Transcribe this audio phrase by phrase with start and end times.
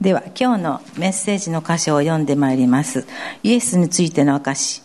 [0.00, 3.06] では今日のメッセージの箇所を読んでまいります。
[3.42, 4.82] イエスについての証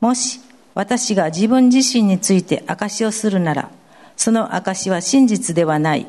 [0.00, 0.40] もし
[0.74, 3.70] 私が自分自身について証をするなら
[4.16, 6.08] その証は真実ではない。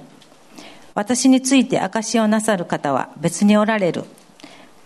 [0.95, 4.03] 私について証をなさる方は別におられる。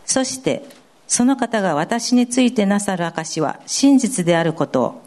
[0.06, 0.66] そして
[1.08, 5.02] その方が私についてなさる証は真実であることを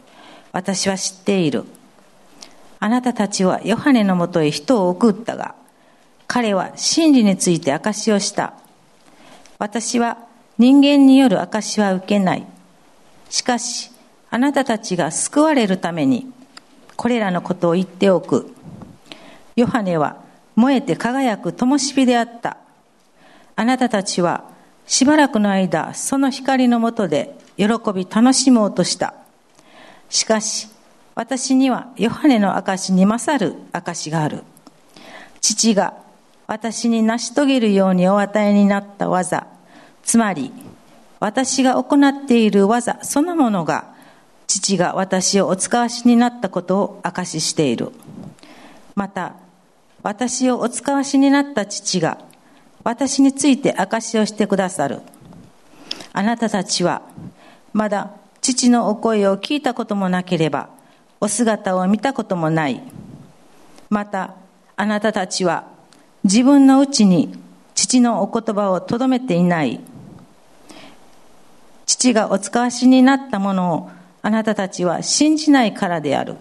[0.51, 1.65] 私は知っている。
[2.79, 5.53] あなたたちはヨハネのもとへ人を送ったが
[6.33, 8.53] 彼は真理について証しをした。
[9.59, 10.17] 私は
[10.57, 12.47] 人間による証しは受けない。
[13.29, 13.91] しかし、
[14.29, 16.31] あなたたちが救われるために、
[16.95, 18.55] これらのことを言っておく。
[19.57, 20.23] ヨハネは
[20.55, 22.55] 燃えて輝く灯火であった。
[23.57, 24.45] あなたたちは
[24.87, 29.15] しばらくの間、その光のもとで喜び楽しもうとした。
[30.07, 30.69] しかし、
[31.13, 34.45] 私にはヨハネの証に勝る証がある。
[35.41, 36.09] 父が
[36.51, 39.47] 私に成し遂げるようにお与えになった技、
[40.03, 40.51] つまり、
[41.21, 43.95] 私が行っている技そのものが、
[44.47, 47.93] 父が私をお使わしになったことを証ししている。
[48.95, 49.35] また、
[50.03, 52.17] 私をお使わしになった父が、
[52.83, 54.99] 私について証しをしてくださる。
[56.11, 57.03] あなたたちは、
[57.71, 60.67] まだ父のお声を聞いたこともなければ、
[61.21, 62.81] お姿を見たこともない。
[63.89, 64.35] また、
[64.75, 65.70] あなたたちは
[66.23, 67.33] 自分のうちに
[67.73, 69.79] 父のお言葉をとどめていない。
[71.85, 73.89] 父がお使わしになったものを
[74.21, 76.35] あなたたちは信じないからである。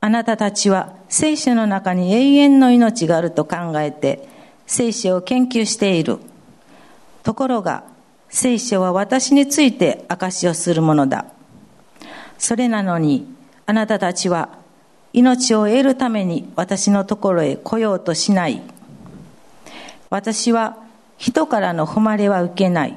[0.00, 4.28] あなたたちは聖書の中に永遠の命があると考えて
[4.66, 6.18] 聖書を研究している。
[7.22, 7.84] ところが
[8.28, 11.26] 聖書は私について証しをするものだ。
[12.38, 13.26] それなのに
[13.66, 14.57] あなたたちは
[15.18, 18.62] 命を得るために私のところへ来ようとしない。
[20.10, 20.76] 私は
[21.16, 22.96] 人からの誉れは受けない。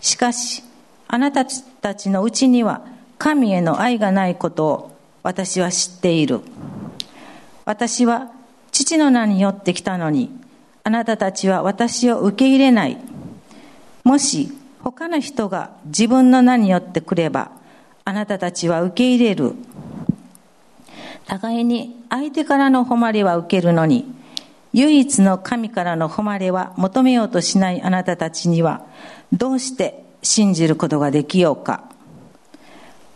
[0.00, 0.64] しかし、
[1.08, 2.86] あなたたちのうちには
[3.18, 6.40] 神への愛がないことを私は知っている。
[7.66, 8.32] 私は
[8.72, 10.30] 父の名によって来たのに、
[10.84, 12.96] あなたたちは私を受け入れない。
[14.04, 14.50] もし
[14.82, 17.50] 他の人が自分の名によって来れば、
[18.06, 19.54] あなたたちは受け入れる。
[21.30, 24.04] 互いに相手からの誉れは受けるのに、
[24.72, 28.84] 唯一の神からの誉れは求めようとしないあなたたちには、
[29.32, 31.84] どうして信じることができようか。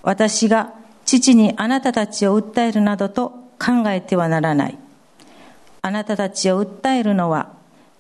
[0.05, 0.75] 私が
[1.05, 4.79] 父にあなたたちを訴えるなどと考えてはならない。
[5.83, 7.49] あなたたちを訴えるのは、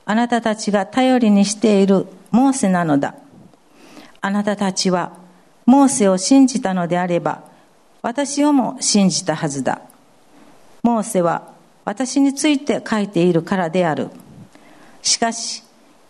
[0.05, 3.17] あなたたちが頼りにしているモーセなのだ。
[4.21, 5.11] あなたたちは、
[5.67, 7.43] モーセを信じたのであれば、
[8.01, 9.81] 私をも信じたはずだ。
[10.85, 11.55] モーセは
[11.87, 14.11] 私について書いているからである。
[15.03, 15.65] しかし、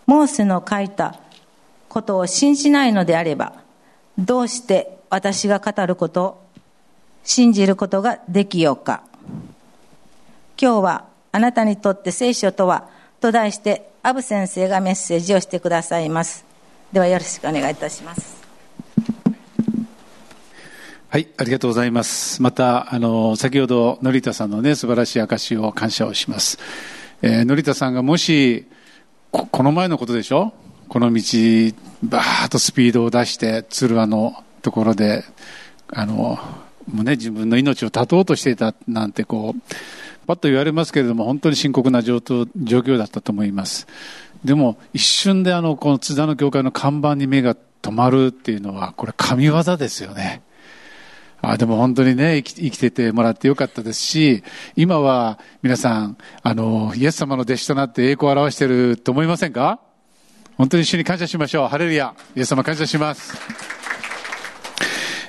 [0.05, 1.17] モーセの書いた
[1.87, 3.53] ことを信じないのであれば、
[4.17, 6.43] どうして私が語ることを
[7.23, 9.01] 信じることができようか。
[10.61, 12.89] 今日はあなたにとって聖書とは
[13.21, 16.45] と題してアブ先生がメッセージをしてくださいます。
[16.91, 18.44] ではよろしくお願いいたします。
[21.15, 22.41] はい、ありがとうございます。
[22.41, 26.59] また、あの、先ほど、のりたさんのね、素晴らしい証を感謝をします。
[27.21, 28.65] えー、のりたさんがもし、
[29.31, 30.51] ここの前のことでしょ？
[30.89, 31.21] この道、
[32.03, 35.23] バーッとスピードを出して、鶴輪のところで、
[35.87, 36.37] あの、
[36.91, 39.61] もうね、自分の命を絶とうとしていたなんてこう、
[40.27, 43.87] パッと言われますけれども、本当に深刻な状況だったと思います。
[44.43, 50.41] でも、一瞬であの、この津田の教会の看板に目が止まるっていうのは、これ神業ですよね。
[51.47, 54.43] あでも本当にね生き、生きててもらってよかったですし、
[54.75, 59.79] 今は皆さん、あの、イエス様の弟子となって栄光を表してると思いませんか？
[60.57, 61.67] 本当に一緒に感謝しましょう。
[61.67, 62.15] ハレルヤ。
[62.35, 63.35] イエス様感謝します。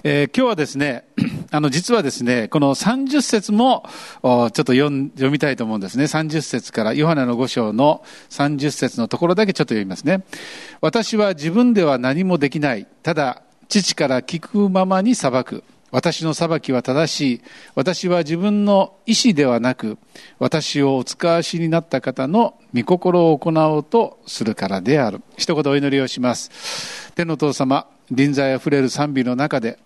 [0.04, 1.04] えー、今日はですね、
[1.50, 3.84] あの、実はですね、この30節も、
[4.22, 6.04] ちょっと読読みたいと思うんですね。
[6.04, 10.24] 30節から、ヨハネの5章の30節のところだけちょっと読みますね。
[10.80, 12.86] 私は自分では何もできない。
[13.03, 15.65] ただ、父から聞くままに裁く。
[15.97, 17.43] 私の裁きは正しい。
[17.75, 19.97] 私は自分の意志ではなく、
[20.39, 25.22] 私をお使わしになった方の御心を行おうとするからである。
[25.39, 27.15] 一言お祈りをします。
[27.15, 29.78] 天の父様、臨在あふれる賛美の中で、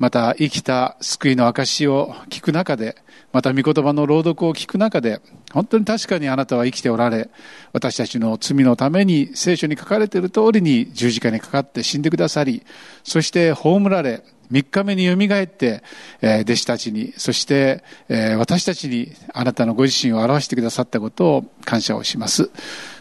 [0.00, 2.96] また生きた救いの証を聞く中で、
[3.32, 5.20] また御言葉の朗読を聞く中で、
[5.52, 7.30] 本当に確かにあなたは生きておられ、
[7.72, 12.64] 私たちの罪のために聖書に書かれている通りに十字架にかかって死んでくださり、
[13.04, 15.82] そして葬られ、3日目によみがえって、
[16.20, 22.50] えー、弟子たちに、そして、えー、私たちにあなたのご自身を表してくださったことを感謝をします。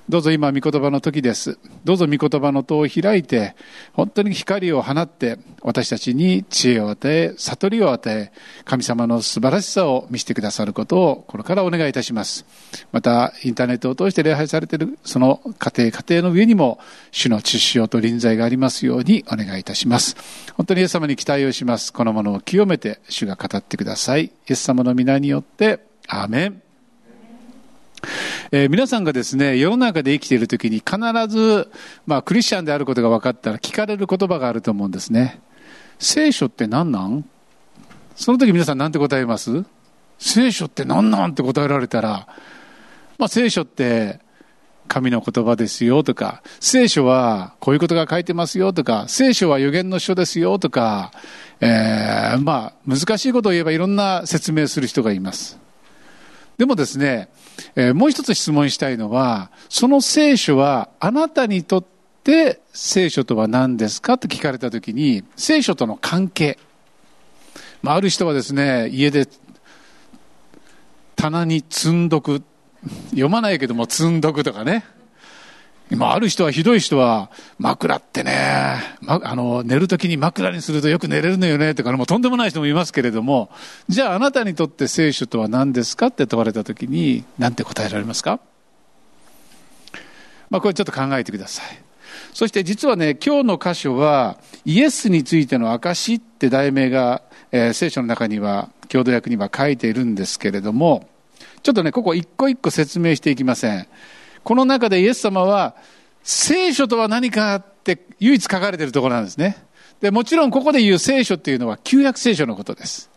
[0.09, 1.57] どうぞ今、御言葉の時です。
[1.85, 3.55] どうぞ御言葉の戸を開いて、
[3.93, 8.33] 本当に光を放って、私たちに知恵を与え、悟りを与え、
[8.65, 12.45] 神様の素晴らしさを見せてくださることを、これからお願いいたします。
[12.91, 16.79] また、インターネットを通して礼拝されている、その家庭、家庭の上にも、
[17.11, 20.17] 主の知識と臨在がありますようにお願いいたします。
[20.55, 21.93] 本当にイエス様に期待をします。
[21.93, 24.25] このものを清めて、主が語ってください。
[24.25, 25.79] イエス様の皆によって、
[26.09, 26.62] アーメン。
[28.51, 30.97] えー、皆さんがですね、世の中で生きている時に必
[31.27, 31.71] ず、
[32.05, 35.41] まあ、クリスチャンであることが分かったら聞かれる言葉があると思うんですね。
[35.99, 37.25] 聖書って何なん？
[38.15, 39.63] その時皆さん何て答えます？
[40.19, 41.31] 聖書って何なん？
[41.31, 42.27] って答えられたら、
[43.17, 44.19] まあ、聖書って
[44.87, 51.11] 神の言葉ですよとか、聖書はこういうことが書いてますよとか、聖書は予言の書ですよとか、
[51.61, 55.57] えー、まあ、難しいことを言えばいろんな説明する人がいます。
[56.57, 57.29] でもですね、
[57.75, 61.85] えー、もう一つ質問したいのは、その聖書はあなたにとっ
[62.23, 66.57] て聖書とは何ですかと聞かれたときに、聖書との関係。
[67.81, 69.27] まあ、ある人はですね、家で
[71.15, 72.43] 棚に積んどく。
[73.11, 74.83] 読まないけども積んどくとかね。
[75.93, 77.29] 今ある人はひどい人は
[77.59, 83.51] 枕ってね、ま、あの寝るときに枕にするとよく寝れるのよねとかもうとんでもない人もいますけれども
[83.89, 88.39] じゃああなたにとって聖書とは何ですかって問われたときに何て答えられますか？
[90.49, 91.65] まあこれちょっと考えてください。
[92.33, 101.07] そして実はね今日の箇所はイエスについての証って題名が、えー、聖書の中には郷土訳には書いているんですけれども
[101.61, 103.87] ちょっとねここ一個一個説明していきません。
[104.43, 105.75] この中でイエス様は、
[106.23, 109.57] 聖書とは何かって唯一書かれているところなんですね。
[110.01, 113.09] で、もちろんここで言う聖書っていうのは旧約聖書のことです。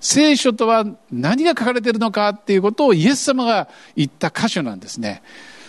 [0.00, 5.22] 聖書とは何が書かれているのかっていうことをイエス様が言った箇所なんですね。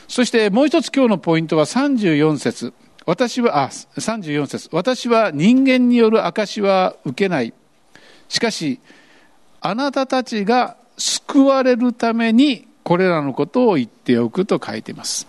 [0.08, 2.74] そしてもう一つ今日のポイントは34節。
[3.06, 4.70] 私は、あ、34節。
[4.74, 7.54] 私は人間による証は受けない。
[8.28, 8.82] しかし、
[9.62, 15.28] あなたたちが救われるためにこれらのことを言っておくと書いています。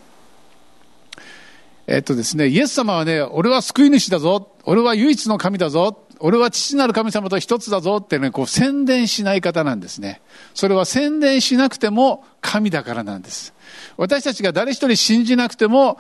[1.88, 10.20] えっとですね、イエス様はね、俺は救い主だぞ、俺は唯一の神だぞ、俺は父なる神様と一つだぞってね、こう宣伝しない方なんですね。
[10.55, 13.52] それは宣伝しなくても神だからなんです。
[13.96, 15.99] 私たちが誰一人信じなくても、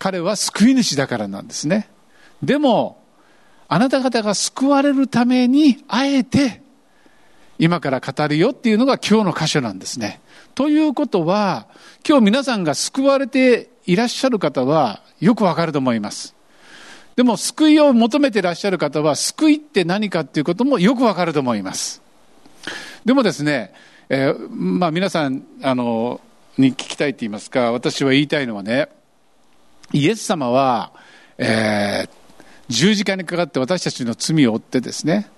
[0.00, 1.88] 彼は救い主だからなんですね。
[2.42, 3.00] でも、
[3.68, 6.62] あなた方が救われるために、あえて、
[7.60, 10.20] 今から語るよっていうのが今日の箇所なんですね。
[10.54, 11.66] ということは、
[12.06, 16.34] 今日皆さんが救われていらっしゃる方はよくわかると思います。
[17.16, 22.00] でも救いを求めていらっしゃる方は救いって何かっていうこともよくわかると思います。
[23.04, 23.72] でもですね、
[24.08, 26.20] えー、まあ皆さん、あの、
[26.58, 28.88] に聞きたいって言いますか、私は言いたいのはね、
[29.92, 30.92] イエス様は、
[31.38, 32.10] えー、
[32.68, 35.30] 十字架にかかって私たちの罪を負ってですね、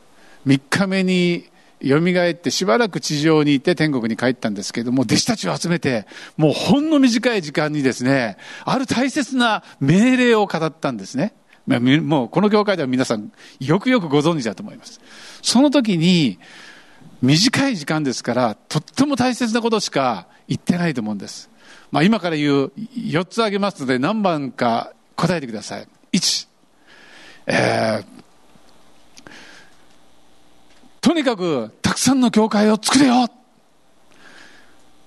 [0.47, 1.49] 3日目に
[1.85, 6.07] 蘇ってしばらく地上にいて天国に帰ったんですけれども、弟子たちを集めて、
[6.37, 11.35] もうほんの短い時間にですね、ある大切な命令を語ったんですね。
[11.67, 13.31] もうこの教会では皆さん
[13.61, 15.01] よくよくご存知だと思います。
[15.43, 16.39] その時に、
[17.21, 21.51] 短い時間ですから、とっても大切なことしか言ってないと思うんです。
[21.91, 25.89] まあ今から言う4つ挙げますので何番か答えてください。
[26.13, 26.49] 1、
[27.47, 28.22] えー、
[31.03, 33.29] とにかくたくさんの教会を作れよ。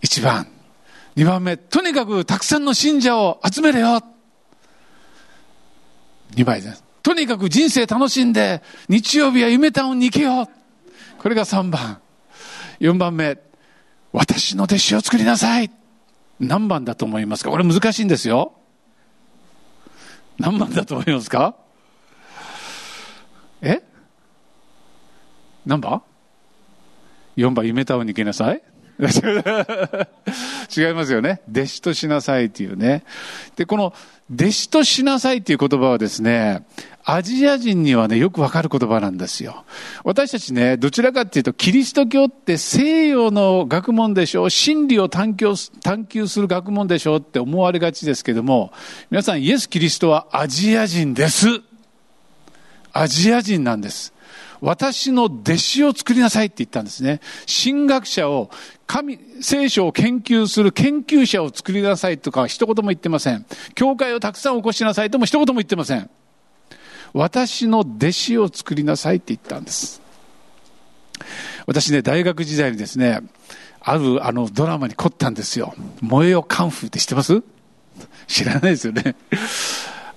[0.02, 0.48] 一番。
[1.16, 4.04] 二番目、とにかくたくさんの信者を集めれよ。
[6.36, 6.84] 二倍です。
[7.02, 10.50] とにかく人生楽しんで、日曜日は夢タウンに行けよ。
[11.18, 12.02] これが三番。
[12.80, 13.38] 四番目、
[14.12, 15.72] 私の弟子を作りなさい。
[16.42, 17.52] 何番だと思いますか？
[17.52, 18.52] これ難しいんですよ。
[20.38, 21.56] 何番だと思いますか？
[23.62, 23.82] え？
[25.66, 26.02] 何番
[27.38, 28.62] ?4 番、夢タウンに行きなさい
[29.00, 29.02] 違
[30.92, 31.42] いますよね。
[31.52, 33.04] 弟子としなさいっていうね。
[33.58, 33.94] で、この、
[34.34, 36.66] 弟子としなさいっていう言葉はですね、
[37.04, 39.66] アジア人にはね、よくわかる言葉なんですよ。
[40.04, 45.54] 私たちね、どちらかっていうと、キリスト教って西洋の学問でしょう、真理を探求
[45.84, 48.72] 探求する学問でしょうって思われがちですけども、
[49.12, 51.48] 皆さん、イエス・キリストはアジア人です。
[52.94, 54.15] アジア人なんです。
[54.62, 57.20] 私の弟子を作りなさいって言ったんですね。
[57.64, 58.50] 神学者を、
[58.88, 63.46] 神、聖書を研究する研究者を作りなさいとか一言も言ってません。
[63.74, 66.10] 教会をたくさん起こしなさいとも一言も言ってません。
[67.14, 70.02] 私の弟子を作りなさいって言ったんです。
[71.66, 73.22] 私ね、大学時代にですね、
[73.82, 75.74] あるあのドラマに凝ったんですよ。
[76.02, 77.42] 燃えよカンフーって知ってます？
[78.28, 79.16] 知らないですよね。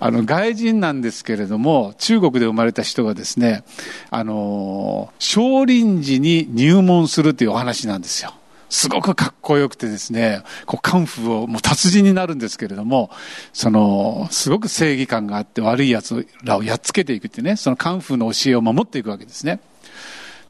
[0.01, 3.65] あの、外人なんですけれども、中国で生まれた人がですね、
[4.11, 8.35] あの、少林寺に入門するというお話なんですよ。
[8.71, 13.11] すごくかっこよくてですね、こう、カンフーを、もう達人になるんですけれども、
[13.53, 19.61] その、すごく正義感があって悪い奴らをやっつけていくってね、そのカンフーの教えを守っていくわけですね。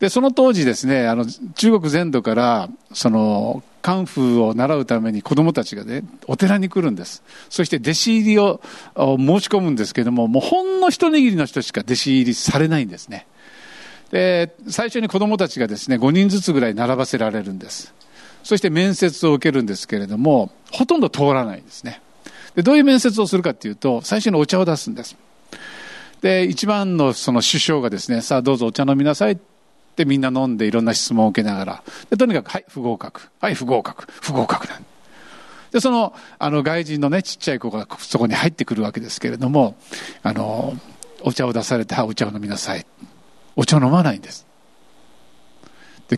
[0.00, 7.22] で、その当時ですね、あの、中国全土から、その、カンフーを習うために子供たちがね、お寺に来るんです。
[7.48, 8.60] そして弟子入りを
[8.94, 13.26] 申し込むんですけども、もうほんの一握りの人しか弟子入りされないんですね。
[14.10, 17.94] で、最初に子供たちがですね、5人ずつぐらい並ばせられるんです。
[18.44, 22.00] そして面接を受けるんですけれども、ほとんど通らないんですね。
[22.54, 25.16] で、どういう面接をするかっていうと、最初にお茶を出すんです。
[26.20, 29.57] で、一番のその首相がですね、さあどうぞお茶飲みなさいって
[30.04, 33.28] みんな飲んでいろんな質問を受けながら、でとにかく、はい、不合格。
[33.40, 34.06] はい、不合格。
[34.08, 34.84] 不合格なん
[35.70, 39.76] で、その、あの、外人のね、ちっちゃい子がそこに入ってくるわけですけれども、
[40.22, 40.76] あの、
[41.22, 42.86] お茶を出されて、は、お茶を飲みなさい。
[43.54, 44.46] お茶を飲まないんです。
[46.08, 46.16] で、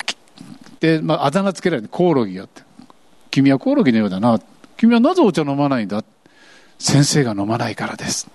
[0.79, 2.63] で、まあ、あだ名つけられて、コオロギよって。
[3.31, 4.41] 君はコオロギのようだな。
[4.77, 6.05] 君はなぜお茶飲まないんだ？
[6.79, 8.29] 先生が飲まないからです。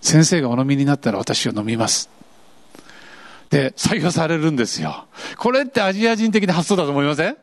[0.00, 2.08] 先生がお飲みになったら私は飲みます。
[3.52, 5.04] で、採用されるんですよ。
[5.36, 7.36] これってアジア人的な発想だと思いません？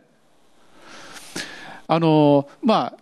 [1.87, 2.93] あの、まあ、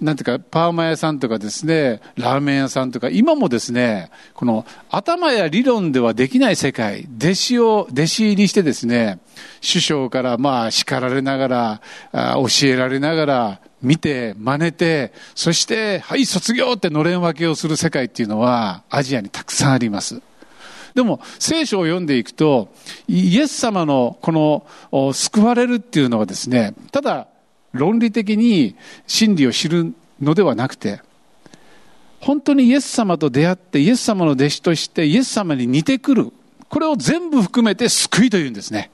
[0.00, 9.20] なんていうか、パーマ屋さんとかですね、ラーメン屋さんとか、今もですね、この頭や理論ではできない世界、弟子を、弟子入りしてですね、
[9.62, 11.80] 首相からまあ叱られながら、
[12.34, 20.20] 教えられながら、見て、真似て、そして、はい、卒業ってのれん分けをする世界っていうのは、アジアにたくさんあります。
[20.96, 22.72] でも、聖書を読んでいくと、
[23.06, 27.28] イエス様のこの救われるっていうのはですね、ただ
[27.74, 28.74] 論理的に
[29.06, 31.02] 真理を知るのではなくて、
[32.18, 36.32] 本当にイエス様と出会って、イエス様の弟子として、イエス様に似てくる。
[36.70, 38.90] これを全部含めて救いというんですね。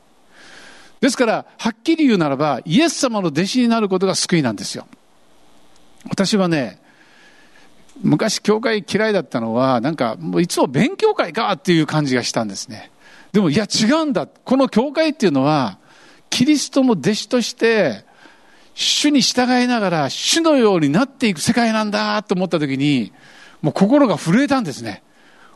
[1.00, 4.88] ですから、はっきり言うならば、イエス様の弟子になることが救いなんですよ。
[6.10, 6.81] 私はね、
[8.00, 12.90] 昔教会嫌いだったのは、なんか、もういつも勉強会かっていう感じがしたんですね。
[13.32, 14.26] でも、いや違うんだ。
[14.26, 15.78] この教会っていうのは、
[16.30, 18.04] キリストの弟子として、
[18.74, 23.12] 主に従いながら主のようになっていく世界なんだと思った時に、
[23.60, 25.02] もう心が震えたんですね。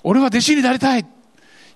[0.02, 1.06] 俺は弟子になりたい。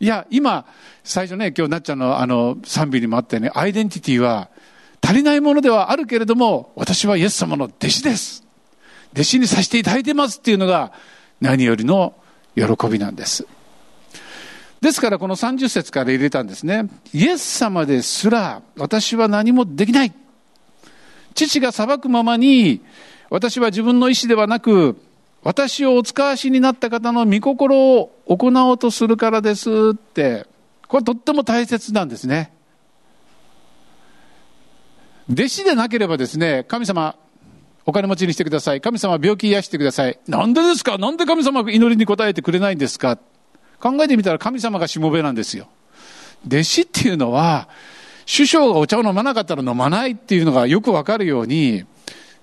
[0.00, 0.67] いや、今、
[1.02, 4.50] 最初ね、今日なっちゃんのあの賛美にもあったように、アイデンティティは
[5.02, 8.50] 足りないものではあるけれども、私はイエス様の弟子です。
[9.12, 10.93] 弟子にさせていただいてますっていうのが
[11.40, 12.14] 何よりの
[12.55, 13.47] 喜びなんです。
[14.81, 16.88] ですからこの30節から入れたんですね。
[17.12, 20.12] イエス様ですら私は何もできない。
[21.35, 22.81] 父が裁くままに、
[23.29, 24.97] 私は自分の意思ではなく、
[25.43, 30.47] 私をお使わしになった方の御心を行おうとするからですって、
[30.88, 32.52] これとっても大切なんですね。
[35.31, 37.17] 弟子でなければですね、神様、
[37.91, 38.81] お金持ちにしてください。
[38.81, 40.19] 神様、病気癒してください。
[40.29, 40.97] なんでですか？
[40.97, 43.19] なんで神様が祈りに応えてくれないんですか？
[43.81, 45.67] 考えてみたら神様がしもべなんですよ。
[46.47, 47.69] 弟子っていうのは、
[48.33, 51.85] 首相がお茶を飲まなかったら飲まないっていうのがよくわかるように、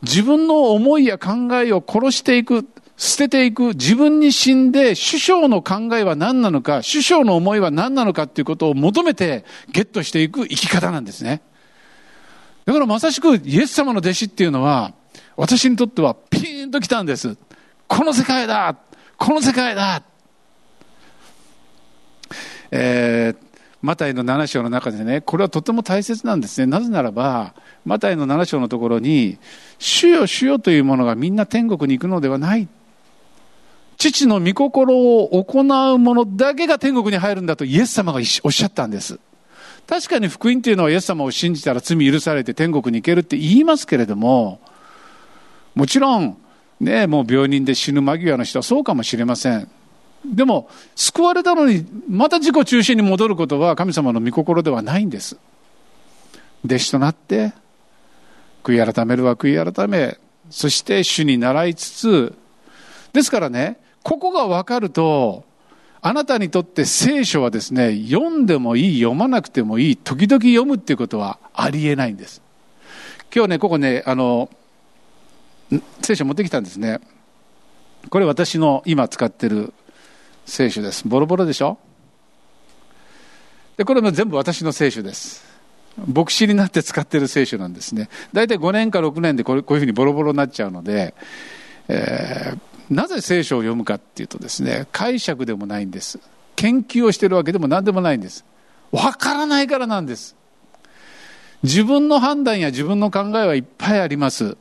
[0.01, 11.41] 自分の思いや考えを殺していく、捨てていく、自分に死んで、首相の考えは何なのか、首相の思いは何なのかっていうことを求めてゲットしていく生き方なんですね。
[12.65, 14.93] だからまさしくイエス様の弟子っていうのは、
[15.37, 17.37] 私にとってはピーンと来たんです。
[17.87, 18.75] この世界だ
[19.17, 20.03] この世界だ
[22.69, 23.47] えー、
[23.81, 26.67] マタイの7章の中でね、これはとても大切なんですね。
[26.67, 27.53] なぜならば、
[27.85, 29.37] マタイの7章のところに、
[29.79, 32.67] 主よ主よというものがみんな天国に行くのではない。
[33.97, 39.19] 父の御心を行う者だけが天国に入るんだとイエス様がおっしゃったんです。
[39.87, 44.59] 確かに福音っていうのはイエス様を信じたら罪許されて天国に行けるって言いますけれども、
[45.77, 46.35] もちろん、
[46.79, 49.69] ね、もう病人で死ぬ間際の人はそうかもしれません。
[50.25, 55.37] でも、救われたのに、また自己中心に戻ることは神様の御心ではないんです。
[56.65, 57.53] 弟子となって、
[58.63, 60.17] 悔い改めるは悔い改め、
[60.49, 62.33] そして主に習いつつ、
[63.13, 65.45] ですからね、ここが分かると、
[66.01, 72.41] あなたにとって聖書はですね、読んでもいい、読まなくてもいい、時々読むっていうことはありえないんです。
[73.31, 74.49] 今日ね、ここね、あの、
[76.01, 76.99] 聖書持ってきたんですね。
[78.09, 79.73] これ私の今使ってる
[80.45, 81.07] 聖書です。
[81.07, 81.77] ボロボロでしょ？
[83.75, 85.45] で、これも全部私の聖書です。
[86.05, 88.09] 牧師になって使ってる聖書なんですね。
[88.31, 91.13] 大体5年か6年でこれこういうふうにボロボロになっちゃうので、
[91.87, 96.19] えー、なぜ聖書を読むかっていうとですね、解釈でもないんです。
[96.55, 98.45] 研究をしてるわけでも何でもないんです。
[98.91, 100.35] わからないからなんです。
[101.63, 104.55] 自分の判断や自分の考えはいっぱいあります。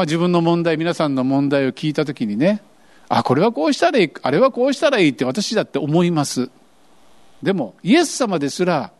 [0.00, 2.62] まあ、自分の問題、皆さんの問題を聞いたときにね、
[3.10, 6.48] あ、これはこうしたらいい、あれはこうしたらいいって私だって思います。
[7.42, 8.92] でも、イエス様ですら、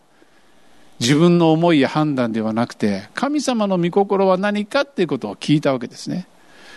[1.00, 6.26] 自分の思いや判断ではなくて、神様の御心は何かっていうことを聞いたわけですね。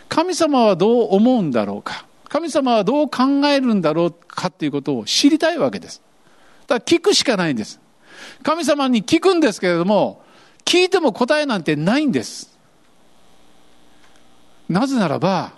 [0.08, 2.06] 神様はどう思うんだろうか。
[2.30, 6.02] 神様はどう考えるんだろうかっていうことを知りたいわけです。
[6.68, 7.82] だから聞くしかないんです。
[8.42, 10.24] 神様に聞くんですけれども、
[10.64, 12.53] 聞いても答えなんてないんです。
[14.70, 15.54] なぜならば、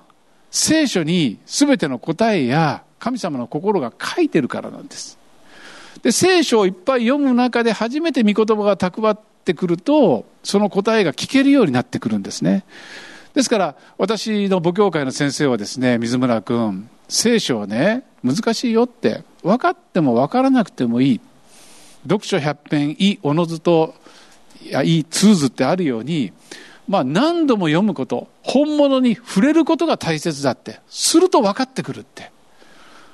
[0.52, 5.18] 聖書に全ての答えや神様の心が書いてるからなんです。
[6.02, 12.64] で、聖書をいっぱい読む中で初めて御言葉が蓄ってくると、その答えが聞けるようになってくるんですね。
[13.34, 21.22] ですから、私の母教会の先生はですね、水村君、聖書はね、難しいよって、分かっても分からなくてもいい。
[22.04, 23.94] 読書百遍、いいおのずと、
[24.64, 26.32] いや、いい通図ってあるように、
[26.88, 32.32] まあ何度も読むこと、本物に触れることが大切だって、すると分かってくるって。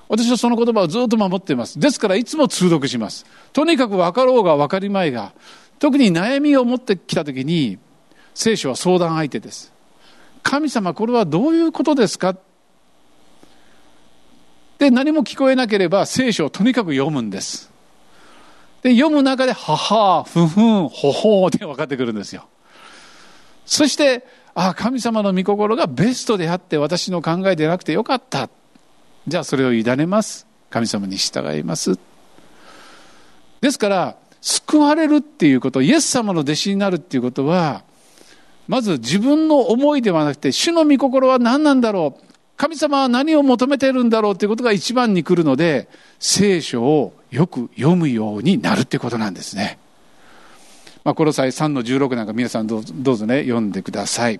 [0.09, 1.79] 私はその言葉をずっと守っています。
[1.79, 3.25] ですからいつも通読します。
[3.53, 5.31] とにかく分かろうが分かりまいが、
[5.79, 7.79] 特に悩みを持ってきたときに、
[8.33, 9.71] 聖書は相談相手です。
[10.43, 12.35] 神様これはどういうことですか？
[14.79, 17.71] で、何も聞こえなければ聖書をとにかく読むんです。
[18.81, 22.47] で、読む中で、はは、ふふん、ほほって分かってくるんですよ。
[23.71, 28.49] そして、ああ、神様の御心がベストであって私の考えでなくてよかった。
[29.29, 30.45] じゃあそれを委ねます。
[30.69, 31.97] 神様に従います。
[33.61, 37.83] ですから、救われるっていうこと、イエス様の弟子になるっていうことは、
[38.67, 42.33] まず自分の思いではなくて、主の御心は何なんだろう。
[42.57, 45.87] 神様は何を求めてるんだろうということが一番に来るので、
[46.19, 49.79] 聖書をよく読むようになるってことなんですね。
[51.03, 54.39] まあ、この際3の16なんか皆さんどうぞね、読んでください。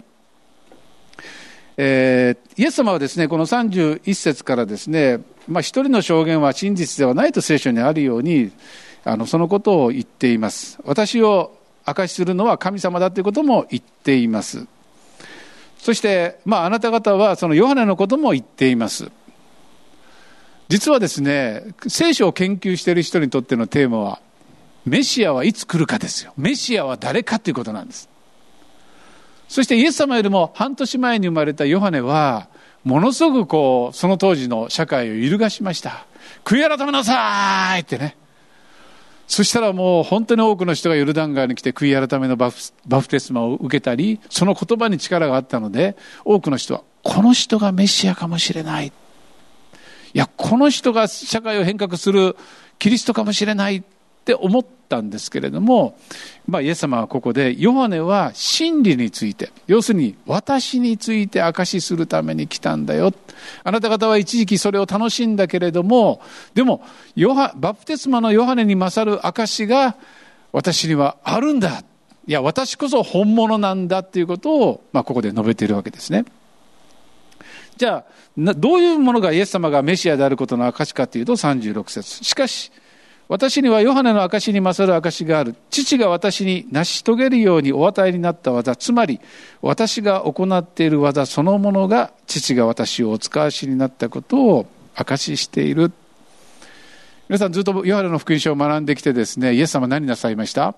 [1.78, 8.52] えー、イエス様はですね、この31節からですね、まあ、一人の証言は真実ではないと聖書にあるように、
[9.04, 10.78] あの、そのことを言っています。
[10.84, 14.68] 私を証しするのは神様だということも言っています。
[15.80, 19.10] そして、まあ、あなた方はそのヨハネのことも言っています。
[20.70, 24.22] 実はですね、聖書を研究している人にとってのテーマは、
[24.86, 26.34] メシアはいつ来るかですよ。
[26.38, 28.10] メシアは誰かということなんです。
[29.48, 32.48] そしてイエス様よりも半年前に生まれたヨハネは、
[32.84, 36.06] ものすごくこう、その当時の社会を揺るがしました。
[36.44, 38.16] 悔い改めなさいってね。
[39.28, 48.88] そしたらもう本当に多くの人がヨルダン川に来て悔い改めのバフバフテスマを受けたり、その言葉に力があったので、多くの人は、この人がメシアかもしれない。
[48.88, 48.92] い
[50.14, 52.36] や、この人が社会を変革する
[52.80, 53.84] キリストかもしれない
[54.22, 55.98] って思ったんですけれども、
[56.48, 63.14] まあ、イエス様はここで、ヨハネは真理について、要するに私について証しするために来たんだよ。
[63.64, 66.22] あなた方は一時期それを楽しんだけれども、
[66.54, 66.84] でも、
[67.16, 69.96] ヨハ、バプテスマのヨハネに勝る証しが
[70.52, 71.84] 私にはあるんだ。
[72.28, 76.26] いや、私こそ本物なんだっていうことを、まあ、ここで述べているわけですね。
[77.76, 82.72] じゃあ、どういうものがイエス様がメシアであることの証かというと36節しかし、
[83.32, 85.56] 私にはヨハネの証に勝る証がある。
[85.70, 89.22] 父が私に成し遂げるようにお与えになった技、つまり
[89.62, 94.66] 私が行っている技そのものが父が私をお使わしになったことを
[94.96, 95.94] 証ししている。
[97.30, 100.76] 皆さんずっとヨハネの福音書を学んできてですね、イエス様何なさいました？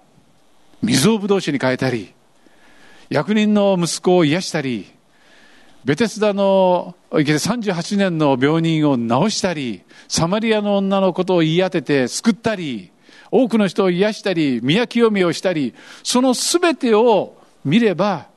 [0.84, 2.14] 水をぶどう酒に変えたり、
[3.10, 4.93] 役人の息子を癒したり、
[5.86, 12.92] ベテスダの38年の病人を治したり、サマリアの女のことを言い当てて救ったり、
[13.32, 18.28] 多くの人を癒したり、宮清めをしたり、その全てを見れば、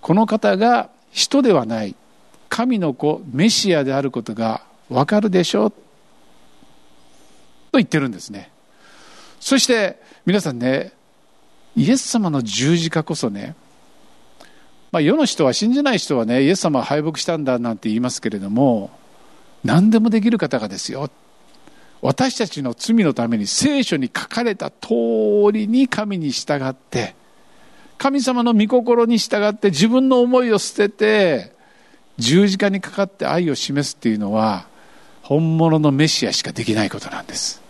[0.00, 1.96] この方が人ではない、
[2.48, 5.70] 神の子、メシアであることがわかるでしょう。
[5.72, 5.78] と
[7.78, 8.52] 言ってるんですね。
[9.40, 10.92] そして、皆さんね、
[11.74, 13.56] イエス様の十字架こそね、
[14.92, 18.90] まあ、世の人は信じない人はねイエス様は敗北したんだなんて言いますけれども
[19.64, 21.10] 何でもできる方がですよ。
[22.02, 24.88] 私たちの罪のために聖書に書かれた通
[25.50, 27.14] りに神に従って
[27.98, 31.52] 神様の御心に従って自分の思いを捨てて
[32.18, 34.66] 十字架にかかって愛を示すっていうのは
[35.22, 37.62] 本物のメシアしかできないことなんです。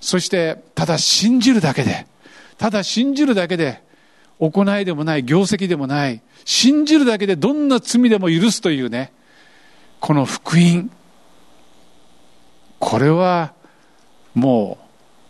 [0.00, 2.06] そしてただ信じるだけで
[2.58, 3.82] ただ信じるだけで
[4.38, 9.12] 行いでもない、業績でもない、信じるだけでどんな罪でも許すというね、
[10.00, 10.90] この福音。
[12.78, 13.54] これは
[14.34, 14.78] も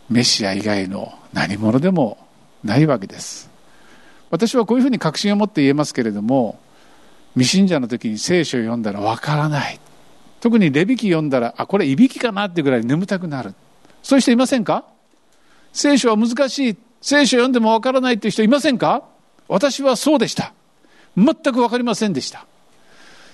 [0.09, 2.17] うメシア以外の何者でも
[2.63, 3.49] ないわけです。
[4.29, 6.59] 私はこういうふうに確信を持って言えますけれども、
[7.33, 9.79] 未信者の時に聖書を読んだらわからない。
[10.41, 13.53] 特にレビキ読んだら、あ、これいびきかなってぐらい眠たくなる。
[14.03, 14.83] そういう人いませんか？
[15.71, 16.77] 聖書は難しい。
[17.01, 19.03] 聖書を読んでもわからないという人いませんか？
[19.47, 20.53] 私はそうでした。
[21.15, 22.45] 全くわかりませんでした。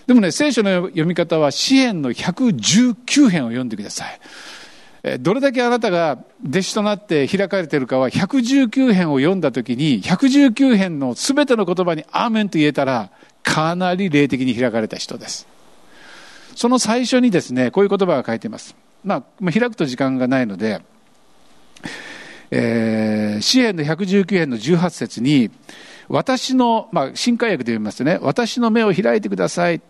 [0.05, 4.19] でもね、聖書の読み方は、詩篇の119編を読んでください。
[5.19, 13.11] どれだけあなたが弟子となって開かれているかは、119編を読んだときに、119編のすべての言葉にアーメンと言えたら、
[13.43, 15.47] かなり霊的に開かれた人です。
[16.55, 18.75] その最初にですね、こういう言葉が書いています。
[19.03, 20.81] まあ、開くと時間がないので、
[22.55, 25.49] えー、詩篇の119編の18節に、
[26.07, 29.81] 私の、まあ、新海訳で読みますとね、私の目を開いてください。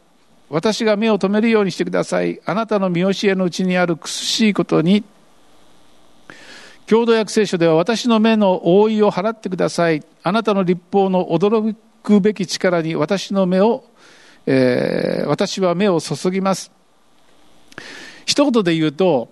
[0.49, 2.39] 私が目を留めるようにしてください。
[2.45, 5.03] あなたの見教えのうちにある苦しいことに、
[6.85, 10.01] 共同訳聖書では私の目の覆いを払ってください。
[10.23, 13.83] あなたの立法の驚くべき力に私の目を、
[14.45, 16.71] えー、私は目を注ぎます。
[18.25, 19.27] 一言で言うと、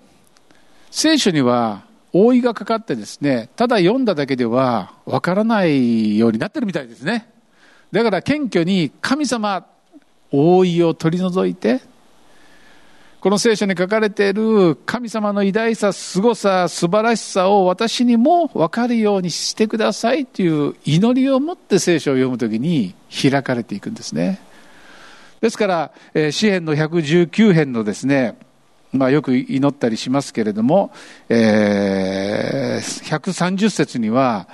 [0.90, 7.30] 聖書には覆いがかかってですね、ただ読んだだけではわからないようになってるみたいですね。
[7.92, 9.66] だから謙虚に神様、
[10.32, 11.82] 覆いを取り除いて、
[13.22, 24.40] この聖書に書かれている神様の偉大さ、凄さ、素晴らしさを私にも分かるようにしてくださいという祈りを持って聖書を読むときに開かれていくんですね。
[25.40, 28.36] ですから、え、詩篇の119編のですね、
[28.94, 30.92] まあ、よく祈ったりしますけれども、
[31.30, 34.48] えー、130節には、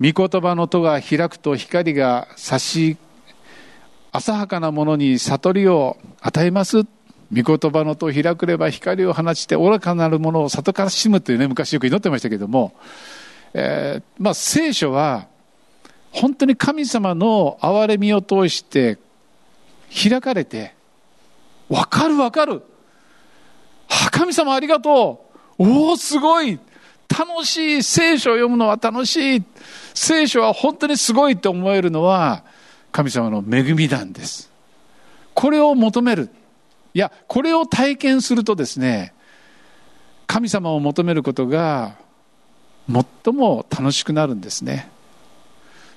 [0.00, 2.96] 御言葉の戸が開くと光が差し、
[4.12, 6.84] 浅はかなものに悟りを与えます。
[7.32, 12.74] 御言葉の戸を開くれば光を放ちて愚かなるものを里からしむというね、昔よく祈ってましたけれども、
[13.52, 15.26] えー、まあ、聖書は、
[16.12, 18.98] 本当に神様の憐れみを通して
[19.92, 20.74] 開かれて、
[21.68, 22.62] わかるわかる。
[23.88, 25.26] 神様ありがと
[25.58, 25.64] う。
[25.68, 26.58] おお、すごい。
[27.08, 27.82] 楽しい。
[27.82, 29.42] 聖書を読むのは楽しい。
[29.94, 32.44] 聖書は本当にすごいと思えるのは
[32.92, 34.50] 神様の恵みなんです。
[35.34, 36.30] これを求める。
[36.94, 39.12] いや、これを体験するとですね、
[40.26, 41.96] 神様を求めることが
[42.90, 44.88] 最も楽しくなるんですね。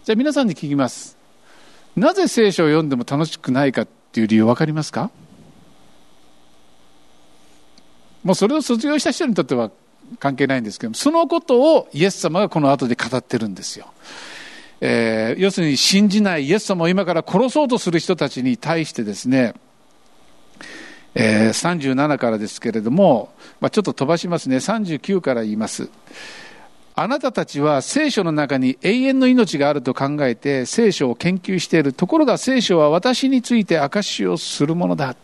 [0.04, 1.17] じゃあ皆さんに聞きます。
[1.95, 5.10] なぜ聖書を読んでも楽しくないかっていう理由分かりますか？
[8.23, 9.71] もうそれを卒業した人にとっては
[10.19, 13.88] 関係ないんですけどそのことをイエス様がこの後で語ってるんですよ。
[14.82, 19.53] えー、要するに信じないイエス様を今から殺そうとする人たちに対してですね、
[21.15, 24.58] えー、37からですけれども、まあ、ちょっと飛ばしますね。
[24.58, 25.89] 39から言います。
[26.95, 31.93] あなたたちは聖書の中に永遠の命があると考えて聖書を研究している。
[31.93, 35.15] ところが聖書は私について証しをするものだ。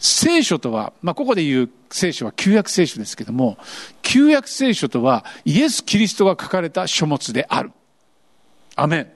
[0.00, 3.58] 聖書とは、まあ、ここで言う聖書は旧約聖書ですけども、
[4.02, 7.70] 旧約聖書とはイエス・キリストが書かれた書物である。
[8.76, 9.10] アメン。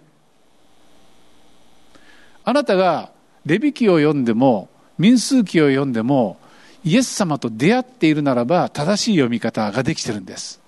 [2.45, 3.11] あなたが
[3.47, 4.69] レビ記を読んでも、
[4.99, 6.39] 民数記を読んでも、
[6.85, 10.61] イエス様と出会っているならば、正しい読み方ができてるんです。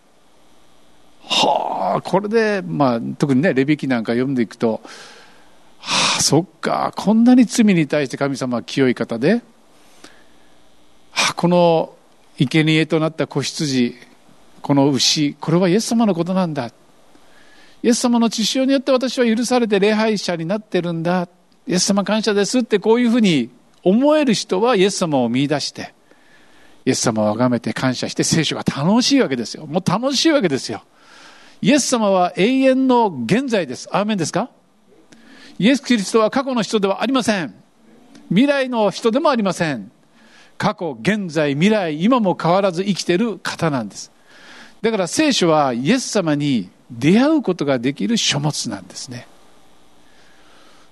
[1.22, 4.80] はあ、これで、まあ、特にね、レビ記なんか読んでいくと、
[5.78, 9.42] はあ、そっか、こんなに罪に対して神様は清い方で、
[11.36, 11.94] この
[12.38, 13.94] 生贄となった子羊
[14.62, 16.70] この牛これはイエス様のことなんだ。
[17.82, 21.28] イエス様の血潮によって私は許されて礼拝者になってるんだ。
[21.66, 22.60] イエス様感謝です。
[22.60, 23.50] ってこういうふうに
[23.82, 25.94] 思える人はイエス様を見出して
[26.84, 29.66] イエス様を崇めて感謝して聖書が楽しいわけですよ。
[29.66, 30.82] もう楽しいわけですよ。
[31.62, 33.88] イエス様は永遠の現在です。
[33.92, 34.50] アーメンですか？
[35.58, 37.54] イエス・キリストは過去の人ではありません。
[38.28, 39.90] 未来の人でもありません。
[40.58, 44.10] 過去、現在、未来、今も変わらず生きてる方なんです。
[44.82, 49.26] だから聖書はイエス様に出会うことができる書物なんですね。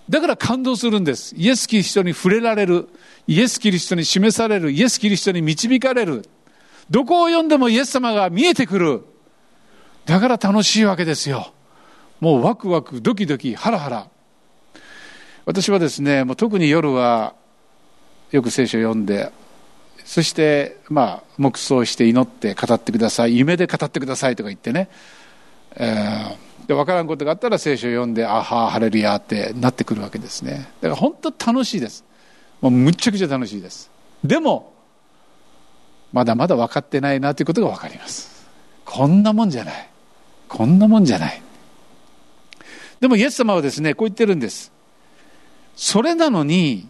[0.09, 1.35] だから感動するんです。
[1.37, 2.89] イエス・キリストに触れられる。
[3.27, 4.71] イエス・キリストに示される。
[4.71, 6.29] イエス・キリストに導かれる。
[6.91, 9.03] どこを読んでもイエス様が見えてくる。
[10.05, 11.53] だから楽しいわけですよ。
[12.21, 14.09] もうワクワク、ドキドキ、ハラハラ。
[15.47, 17.35] 私はですね、もう特に夜は
[18.31, 19.33] よく聖書を読んで、
[20.05, 23.39] そして、まあ、黙想して祈って語ってください。
[23.39, 24.89] 夢で語ってくださいとか言ってね、
[25.77, 30.69] えー、で分からんことがあったら聖書を読んであはハレルヤってなってくるわけですね。
[30.81, 32.05] だから本当楽しいです。
[32.61, 33.91] もうむっちゃくちゃ楽しいです。
[34.23, 34.75] でも
[36.13, 38.47] まだまだ分かってないなということが分かります。
[38.85, 39.89] こんなもんじゃない。
[40.49, 41.43] こんなもんじゃない。
[43.01, 44.71] でもイエス様はですねこう言ってるんです。
[45.77, 46.89] それなのに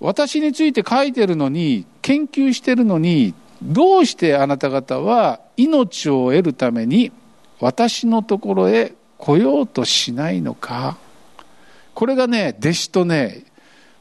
[0.00, 7.12] 私について書いてるのに研究してるのにどうしてあなた方は命を得るために
[7.60, 10.98] 私のところへ来ようとしないのか。
[11.94, 13.44] これがね弟子とね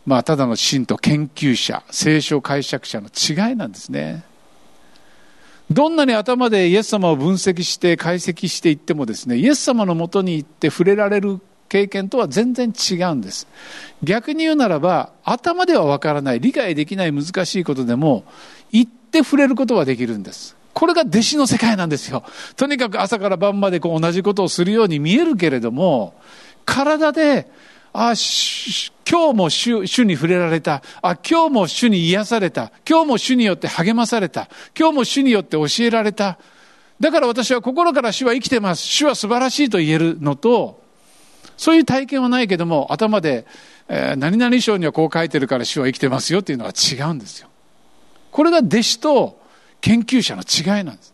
[0.06, 4.24] まあただの信徒研究者聖書解釈者の違いなんですね。
[5.72, 13.48] どんなに頭でイエス様を分析して解析していってもですねイエス様のもとに行って触れられる経験とは全然違うんです。
[14.04, 18.24] 逆に言うならば頭ではわからない理解できない難しいことでも
[18.72, 20.56] 行って触れることはできるんです。
[20.74, 22.24] これが弟子の世界なんですよ。
[22.58, 26.14] とにかく朝から晩までこう同じことをするように見えるけれども
[26.66, 27.50] 体で
[27.94, 28.14] あ
[29.10, 30.84] 今日も主主に触れられた。
[31.02, 32.74] あ今日も主に癒された。
[32.88, 34.50] 今日も主によって励まされた。
[34.78, 36.38] 今日も主によって教えられた。
[37.00, 38.82] だから私は心から主は生きてます。
[38.82, 40.85] 主は素晴らしいと言えるのと
[41.58, 43.46] そういう体験はないけども、頭で、
[43.88, 47.48] えー、何々章にはこう書いてるから主は生きてますよっていうのは違うんですよ。
[48.32, 49.42] これが弟子と
[49.82, 51.14] 研究者の違いなんです。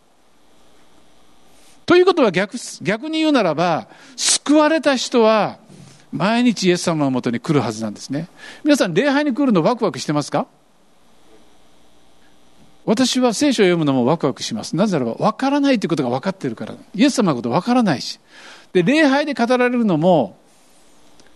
[1.85, 5.59] ということは逆、逆に言うならば、救われた人は、
[6.11, 8.27] 毎日イエス様のもとに来るはずなんですね。
[8.63, 10.47] 皆さん、礼拝に来るのワクワクしてますか？
[12.91, 14.75] 私は聖書を読むのもワクワクします。
[14.75, 16.75] なぜならば、分からないということが分かってるから。
[16.93, 18.19] イエス様のこと分からないし。
[18.73, 20.37] で、礼拝で語られるのも、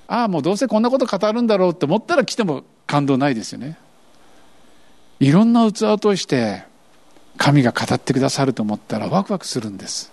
[0.09, 3.77] ああ、もうどうせこんなこと語るんだろうって思ったら来ても感動ないですよね。
[5.21, 6.63] いろんな器を通して、
[7.37, 10.11] 神が語ってくださると思ったらワクワクするんです。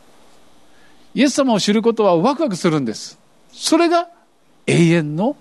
[1.12, 3.18] イエス様を知ることはワクワクするんです。
[3.52, 4.09] それが
[4.68, 5.37] 永遠の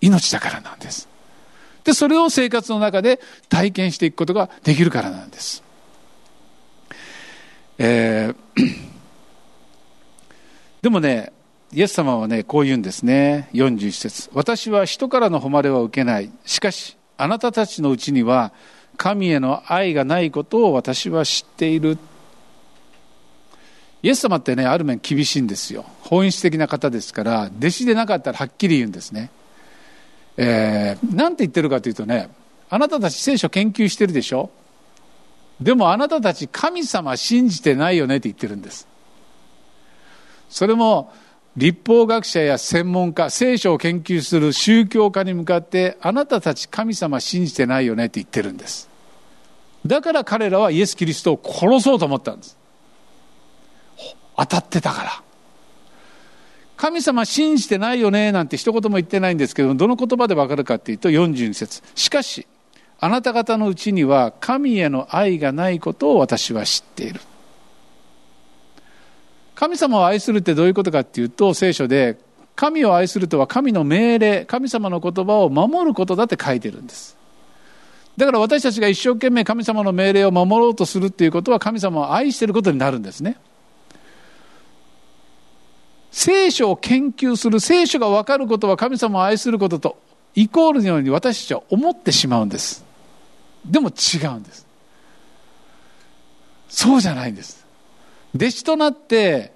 [0.00, 1.08] 命だからなんです。
[1.86, 5.62] で、それを生活の中で体験していくことができるからなんです。
[7.78, 8.36] えー
[10.82, 11.32] でもね、
[11.72, 13.48] イエス様はね、こう言うんですね。
[13.52, 16.30] 41節私は人からの誉れは受けない。
[16.44, 18.52] しかし、あなたたちのうちには、
[18.96, 21.98] 神への愛がないことを私は知っている。
[24.02, 25.84] イエス様ってね、ある面厳しいんですよ。
[26.00, 29.30] 本質的な方ですから、弟子でなかったらはっきり言うんですね。
[30.36, 32.28] えー、なんて言ってるかというとね、
[32.68, 34.50] あなたたち聖書研究してるでしょ？
[35.60, 38.86] でもあなたたち神様信じてないよねって言ってるんです。
[40.50, 41.12] それも
[41.56, 48.90] 立法学者や専門家、聖書を研究する宗教家に向かって、あなたたち神様信じてないよねって言ってるんです。
[49.86, 52.58] だから彼らはイエス・キリストを殺そうと思ったんです。
[54.36, 55.22] 当たってたから。
[56.76, 62.46] 神様信じてないよねなんて一言も言ってないんですけどどの言葉でわかるかっていうと42節しかし
[63.00, 67.20] あなた方のうちには神への愛がないことを私は知っている
[69.56, 72.18] 神様を愛するってどういうことかっていうと、聖書で、
[72.54, 77.16] 神を愛するとは神の命令、神様の言葉を守ることだって書いてるんです。
[78.18, 83.36] だから私たちが一生懸命神様の命令を守ろうとするっていうことは神様を愛してることになるんですね。
[86.10, 89.98] 聖書を研究する、聖書が分かることは神様を愛することと
[90.34, 92.84] イコールのように私たちは思ってしまうんです。
[93.64, 94.66] でも違うんです。
[96.68, 97.66] そうじゃないんです。
[98.34, 99.52] 弟子となって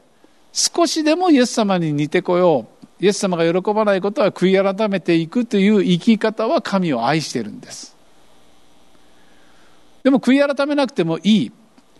[0.52, 7.96] 少しでもイエス様に似てこようイエス様が喜ばないことは悔い改めていくという生き方は神を愛してるんです
[10.02, 11.52] でも悔い改めなくてもいい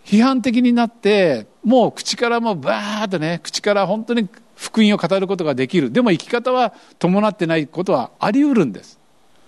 [0.05, 8.99] 批判的になってもう口からもうバーッとね口から本当に福音を語ることができるでも生き方は伴ってないことはあり得るんです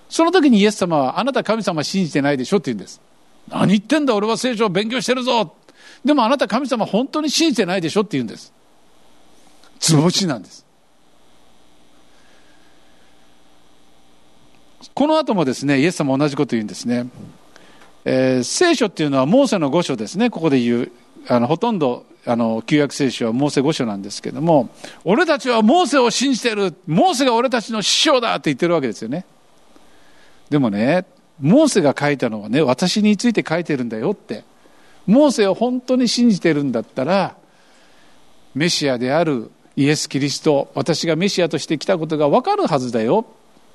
[0.10, 3.02] その時にイエス様はあなた神様信じてないでしょって言うんです
[3.50, 5.56] 何言ってんだ俺は聖書を勉強してるぞ
[6.06, 8.54] でもあなた神様本当に信じてないでしょって言うんです。
[9.80, 10.66] 図星なんです。
[14.94, 17.08] この後もですね、イエス様同じこと言うんですね。
[18.06, 20.92] えー、聖書っていうのはモーセの五書ですね、ここで言う。
[21.28, 24.70] あの、ほとんど、あの、旧約聖書はモーセ五書なんですけども、
[25.04, 29.26] 俺たちはモーセを信じてるモーセが俺たちの師匠だって言ってるわけですよね。
[30.50, 31.06] でもね、
[31.40, 34.44] モーセが書いたのはね、私について書いてるんだよって。
[35.06, 37.36] モーセを本当に信じてるんだったら
[38.56, 43.26] メシアであるイエス・キリスト私がメシアとして来たことが分かるはずだよ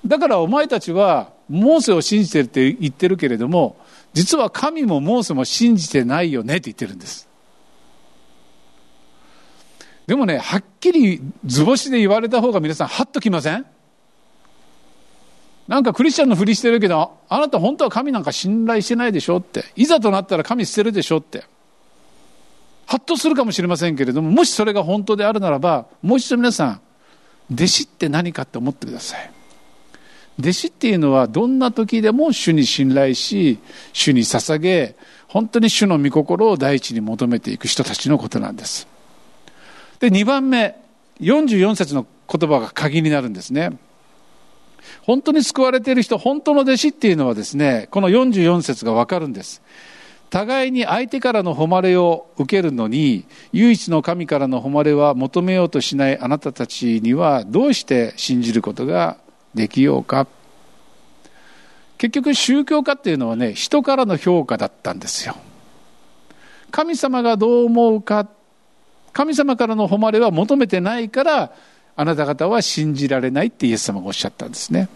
[0.07, 3.77] だからお前たちはモーセを信じてるって言ってるけれども
[4.13, 7.29] 実は神もモーセも信じてないよねって言ってるんです
[10.07, 13.67] でもね、はっきり図星で言われた方が皆さん、ハッときません？
[15.69, 19.67] なんかクリスチャンのふりしてるけど、あなた本当は神なんか信頼してないでしょって。
[19.77, 21.45] いざとなったら神捨てるでしょって。
[22.87, 26.81] ハッとするかもしれませんけれども、もしそれが本当であるならば、もう一度皆さん、
[27.53, 29.31] 弟子って何かって思ってください。
[30.39, 33.59] 弟子っていうのはどんな時でも主に信頼し、
[33.93, 34.95] 主に捧げ、
[35.27, 38.87] 本当に主の御心を第一に求めていく人たちのことなんです。
[39.99, 40.77] で、2番目、
[41.21, 43.77] 44節の言葉が鍵になるんですね。
[45.03, 49.61] 本当に救われている人、本当の弟子っていうのはですね、この44節がわかるんです。
[50.31, 59.17] 互いに相手からの誉れを受けるのに、唯一の神からの誉れは求めようとしないあなたたちには、どうして信じることが
[59.59, 60.29] できようか。
[61.99, 65.35] 結局宗教家っていうのはね、人からの評価だったんですよ。
[66.71, 68.29] 神様がどう思うか
[69.13, 71.53] 神様からの誉れは求めてないから、
[71.97, 74.89] あなた方は信じられないってイエス様がおっしゃったんですね。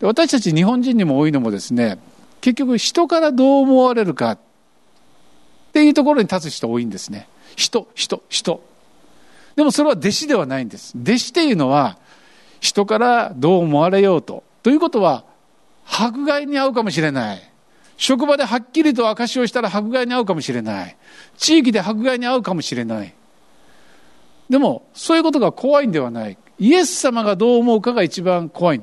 [0.00, 1.98] 私たち日本人にも多いのもですね、
[2.40, 4.38] 結局人からどう思われるかっ
[5.74, 7.28] ていうところに立つ人多いんですね。
[7.56, 8.62] 人、人、人。
[9.54, 10.96] でもそれは弟子ではないんです。
[10.96, 11.98] 弟子っていうのは
[12.62, 14.44] 人からどう思われようと。
[14.62, 15.24] ということは
[15.84, 17.42] 迫害に遭うかもしれない。
[17.96, 20.96] 職場ではっきりと証しをしたら迫害に遭うかもしれない。
[21.36, 23.12] 地域で迫害に遭うかもしれない。
[24.48, 26.38] でも、そういうことが怖いんではない。
[26.60, 28.82] イエス様がどう思うかが一番怖い。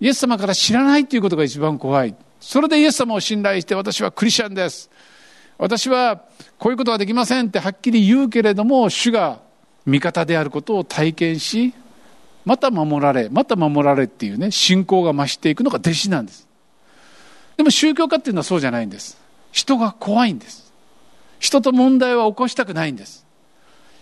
[0.00, 2.14] イエス様から知らないということが一番怖い。
[2.40, 4.90] それでイエス様を信頼して私はクリスチャンです。
[5.58, 6.22] 私は
[6.58, 9.40] こういうことはできませんってはっきり言うけれども、主が
[9.84, 11.74] 味方であることを体験し、
[12.50, 16.48] また守られ、また守られっていうね、信仰が増していくのが弟子なんです。
[17.56, 19.18] でも宗教家っていうのはそうじゃないんです。
[19.52, 20.72] 人が怖いんです。
[21.38, 23.24] 人と問題は起こしたくないんです。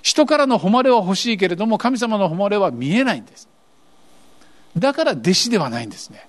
[0.00, 3.50] 人からの誉れは欲しいけれども、神様の誉れは見えないんです。
[4.78, 6.26] だから弟子ではないんですね。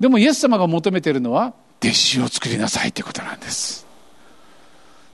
[0.00, 1.52] でもイエス様が求めているのは、
[1.84, 3.86] 弟子を作りなさいということなんです。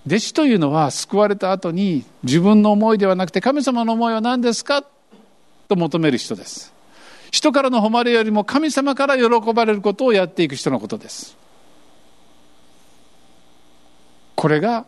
[0.07, 4.87] 弟子というのは救われた後に自分の思いではなくて神様の思いは何ですか
[5.69, 6.73] と求める人です。
[7.31, 11.37] 人からの誉れよりも神様から喜ばれることをやっていく人のことです。
[14.37, 14.87] これが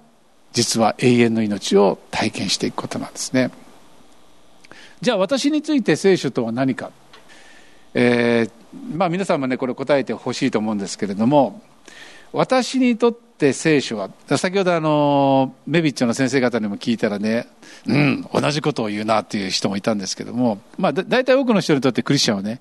[0.52, 3.50] 実は永遠の命を体験していくことなんですね
[5.00, 6.90] じゃあ私について聖書とは何か、
[7.94, 11.62] えー、まあ皆さんもねこれ答えてほしいと思うんですけれども
[12.32, 17.46] 私にとって聖書は先ほどあのメビッチョの先生方にも聞いたらね
[17.86, 22.60] うん同じことを言うなっていう人もいたんですけどもまあ大体多くの人にとってクリスチャンはね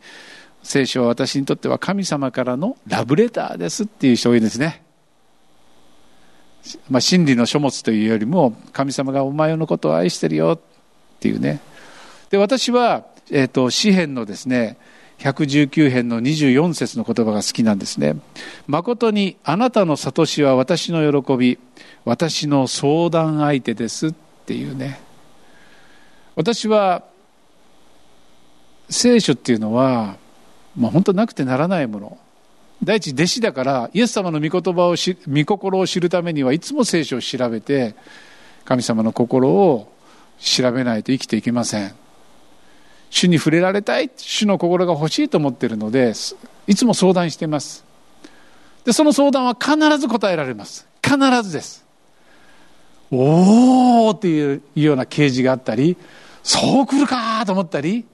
[0.63, 4.83] 聖書は私にとっては神様からのラブレターですっていう人多いですね。
[6.89, 11.61] まあ、真理の書物というよりも神様がお前のことを愛してるよっていうね。
[12.29, 14.77] で私は、えーと、詩篇のですね
[15.19, 18.15] 119編の24節の言葉が好きなんですね
[18.67, 21.57] 誠にあなたの悟しは私の喜び
[22.05, 24.13] 私の相談相手ですっ
[24.45, 25.01] ていうね。
[26.37, 27.03] 私は
[28.89, 30.15] 聖書っていうのは、
[30.77, 32.17] まあ、本当なくてならないもの。
[32.81, 37.95] 第一弟子だからイエス様の御言葉を御心を知るためにはいつも聖書を調べて
[38.63, 39.91] 神様の心を
[40.39, 42.06] 調べないと生きていけません。
[43.09, 46.13] 主に触れられたい主の心が欲しいと思っているので
[46.67, 47.85] いつも相談しています。
[48.85, 50.87] でその相談は必ず答えられます。
[51.03, 51.85] 必ずです。
[53.11, 55.95] おおっていうような啓示があったり
[56.43, 58.05] そう来るかと思ったり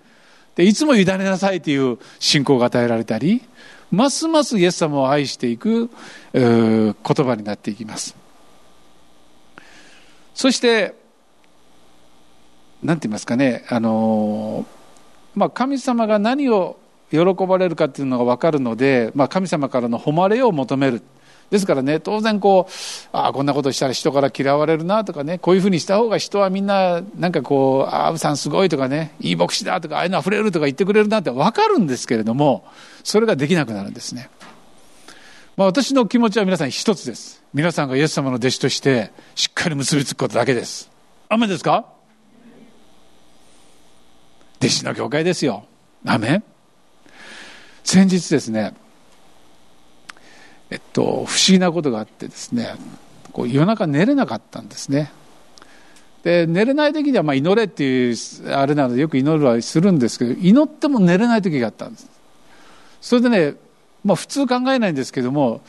[0.56, 3.42] でいつも委ねなさいという信仰が与えられたり
[3.92, 5.90] ますますイエス様を愛していく
[6.34, 8.16] 言葉になっていきます。
[10.36, 10.96] そして
[12.84, 14.66] 何て言いますかねあの、
[15.36, 16.78] まあ、神様が何を
[17.12, 21.02] 喜ばれるかっていうのが分かるので、まあ、神様からの誉れを求める
[21.52, 22.72] ですからね当然こう
[23.16, 32.66] ああこんなことしたら人から嫌われるなとかねこういうふうにした方が人はみんななんかこうああブさんすごいとかねいい牧師だとかああいうのあふれるとか言ってくれるなって分かるんですけれども
[33.04, 34.30] それができなくなるんですね。
[35.56, 37.44] まあ、私の気持ちは皆さん一つです。
[37.54, 40.90] 皆さんがイエス様の弟子としてしっかり結びつくことだけです。
[41.30, 41.86] アメですか？
[44.64, 45.66] 弟子の教会ですよ。
[46.06, 46.42] アメ
[47.84, 48.74] 先日ですね、
[50.70, 52.76] えっと、不思議なことがあってですね、
[53.34, 55.12] こう夜中寝れなかったんですね。
[56.24, 58.16] で、寝れない時にはまあ祈れっていう、
[58.54, 62.10] あれなのでよく祈るはするんですけど、祈っても寝れない時があったんです。
[63.02, 63.56] それでね、
[64.06, 65.60] まあ普通考えないんですけども、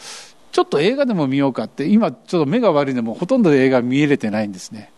[0.52, 4.92] ちょっと映画でも見ようかって、今ちょっと目が悪いのでもほとんど映画見えれてないんですね。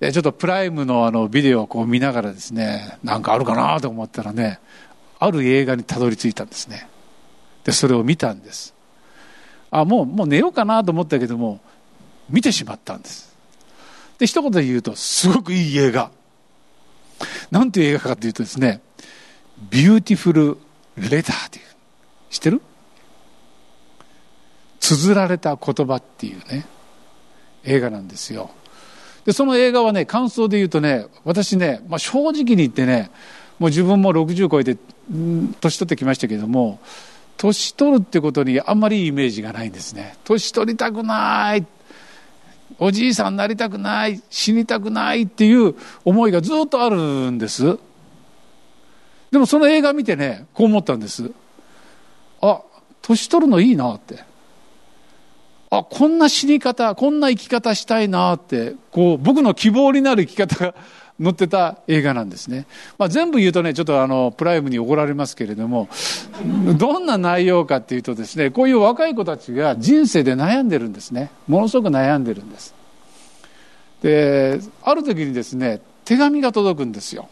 [0.00, 4.60] でちょっとプライムのあのビデオをこう見ながらですねなんかあるかなと思ったらね
[5.18, 6.88] ある映画にたどり着いたんですね。
[7.64, 8.74] でそれを見たんです。
[9.70, 11.60] あもうもう寝ようかなと思ったけども
[12.30, 13.36] 見てしまったんです。
[14.18, 16.10] で一言で言うとすごくいい映画。
[17.50, 18.80] なんていう映画かというとですね
[19.70, 20.56] Beautiful
[20.96, 21.64] Letter という
[22.30, 22.62] 知ってる？
[24.78, 26.64] 綴られた言葉っていうね
[27.64, 28.50] 映画なんですよ。
[29.28, 33.10] でその映画はね感想で言うとね私ね、まあ、正直に言ってね
[33.58, 34.78] もう自分も60超えて
[35.60, 36.80] 年取ってきましたけども
[37.36, 40.16] 年取るってことにあんまりいいイメージがないんですね。
[40.24, 41.66] 年取りたくない
[42.78, 45.74] おじいさんになりたくない死にたくないっていう
[46.06, 46.96] 思いがずっとある
[47.30, 47.78] んです。
[49.30, 51.30] でもその映画見てねこう思ったんです。
[52.40, 52.62] あ
[53.02, 54.24] 年取るのいいなって。
[55.70, 60.74] あこんな死に方こんな生き方したいなってこう僕の希望になる生き方が
[61.20, 62.66] 載ってた映画なんですね、
[62.96, 65.88] まあ、全部言うとねちょっとあのプライムに怒られますけれども
[66.76, 71.30] どんな内容かっていうとですねこういう若い子たちが人生で悩んでるんですね。
[71.48, 72.72] ものすごく悩んでるんです。
[74.00, 77.28] である時にですね手紙が届くんですよ。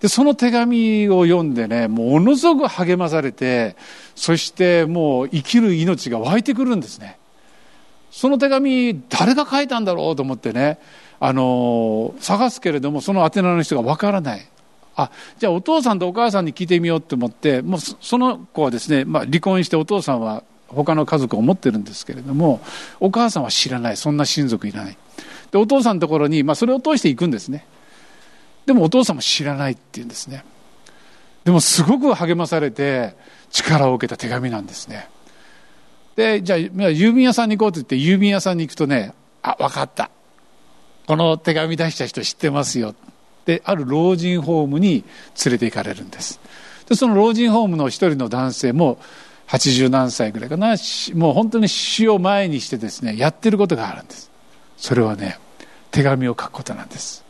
[0.00, 3.76] でその手紙を読んでねものすごく励まされて
[4.14, 7.18] そしてもう生きる命が湧いてくるんですね。
[8.12, 10.78] その手紙誰が書いたんだろうと思ってね。
[11.18, 14.46] あの探すけれどもその宛名の人がわからない。
[14.94, 22.60] あじゃあお父さんとお母さんに聞いてみようと思ってもうその子はですね、まあ、離婚してお父さんは他の家族を持ってるんですけれども
[23.00, 23.96] お母さんは知らない。
[23.96, 24.96] そんな親族いらない。
[25.50, 27.64] でお父さんのところに、まあ、それを通していくんですね。
[28.66, 30.44] でもお父さんも知らないって言うんですね。
[31.44, 33.14] でもすごく励まされて
[33.50, 35.08] 力を受けた手紙なんですね。
[36.16, 40.10] で、じゃあ、郵便屋さんに行こうと言って、郵便屋さんに行くとね、あ、わかった。
[41.06, 42.94] この手紙出した人知ってますよ。
[43.46, 45.04] で、ある老人ホームに
[45.44, 46.40] 連れて行かれるんです。
[46.88, 48.98] で、その老人ホームの一人の男性も、
[49.48, 50.76] 80何歳ぐらいかな、
[51.14, 54.30] もう本当に死を前にしてですね、やってることがあるんです。
[54.76, 55.38] それはね、
[55.90, 57.24] 手紙を書くことなんです。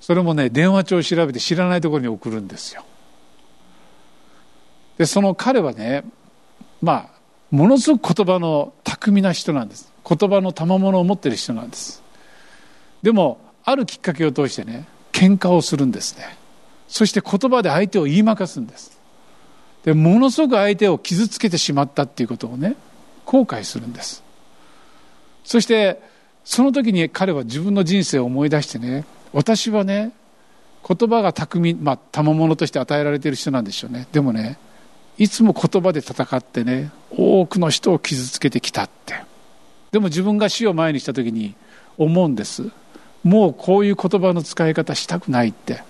[0.00, 2.84] それもね、電話帳を調べて知らないところに送るんですよ。
[4.98, 6.04] で、その彼はね、
[6.80, 7.19] まあ、
[7.50, 9.92] ものすごく言葉の巧みな人なんです。
[10.08, 12.02] 言葉の賜物を持っている人なんです。
[13.02, 16.36] でもあるきっかけを通してね喧嘩をするんですね。
[16.88, 18.98] そして言葉で相手を言いまかすんです。
[19.84, 22.76] でものすごく相手を傷つけてしまったっていうことをね
[23.24, 24.22] 後悔するんです。
[25.44, 26.00] そして
[26.44, 30.12] その時に彼は自分の人生を思い出してね私はね
[30.86, 34.06] 言葉が巧みまあ賜物として与えられている人なんでしょうね。
[34.12, 34.58] でもね
[35.18, 39.22] いつも言葉で戦ってね多くの人を傷つけてきたって。
[39.92, 41.54] でも自分が死を前にした時に
[41.98, 42.70] 思うんです。
[43.22, 45.82] もうこういう言葉の使い方したくないって。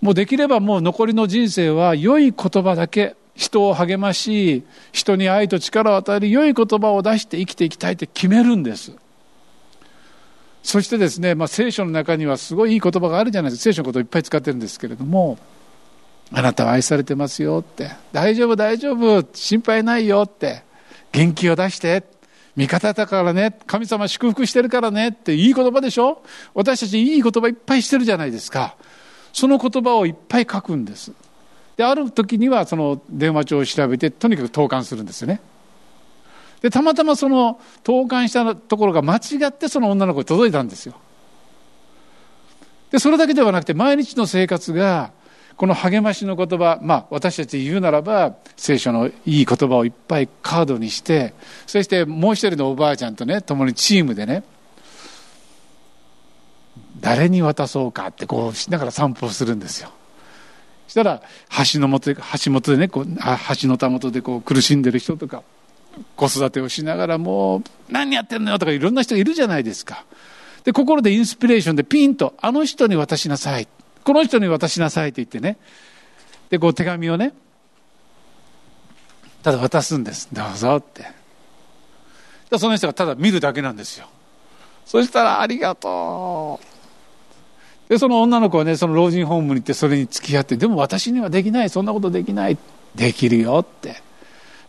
[0.00, 8.92] もうできればもう残りの人生は良い言葉だけ人を励まし人に愛と力を与える良い言葉を出して生きていきたいって決めるんです。
[10.62, 13.64] そしてですね、まあ、聖書の中にはすごいいい言葉があるじゃないですか。
[13.64, 15.38] 聖書のことをいっぱい使ってるんですけれども
[16.30, 17.90] あなたは愛されてますよって。
[18.12, 19.26] 大丈夫、大丈夫。
[19.32, 20.62] 心配ないよって。
[21.12, 22.04] 元気を出して。
[22.54, 23.56] 味方だからね。
[23.66, 25.08] 神様祝福してるからね。
[25.08, 26.22] っていい言葉でしょ？
[26.54, 28.76] 私たちいい言葉いっぱいしてるじゃないですか。
[29.32, 31.12] その言葉をいっぱい書くんです。
[31.76, 35.40] で、ある時にはその電話帳を調べて、とにかく投函するんですよね。
[36.60, 40.94] で、たまたまその投函したところが間違ってその女の子に届いたんですよ。
[42.90, 45.12] で、それだけではなくて毎日の生活が
[45.58, 51.34] この励ましの言葉、まあ、私たち言うならば聖書のいい言葉をいっぱいカードにして
[51.66, 54.44] そしてもう一人のおばあちゃんとね共にチームでね
[57.00, 59.90] 誰に渡そうかってこうしながら散歩するんですよ。
[60.86, 61.22] そしたら
[61.72, 63.06] 橋の元橋元でねこう
[63.60, 65.42] 橋のたもとでこう苦しんでる人とか
[66.14, 70.04] 子育てをしながらもう何やってんのよとかいろんな人がいるじゃないですか。
[70.62, 73.66] で心でインスピレーションでピンとあの人に渡しなさい。
[74.08, 75.58] この人に渡しなさいと言ってね。
[76.48, 77.34] でこう手紙をね
[79.42, 80.30] ただ渡すんです。
[80.32, 81.04] どうぞって。
[82.48, 84.06] でその人がただ見るだけなんですよ。
[84.86, 86.58] そしたら「ありがと
[87.86, 91.68] う」でその女の子はねその老人ホームに行ってそれに付き合ってでも私にはできない。
[91.68, 92.56] そんなことできない。
[92.94, 94.02] できるよって。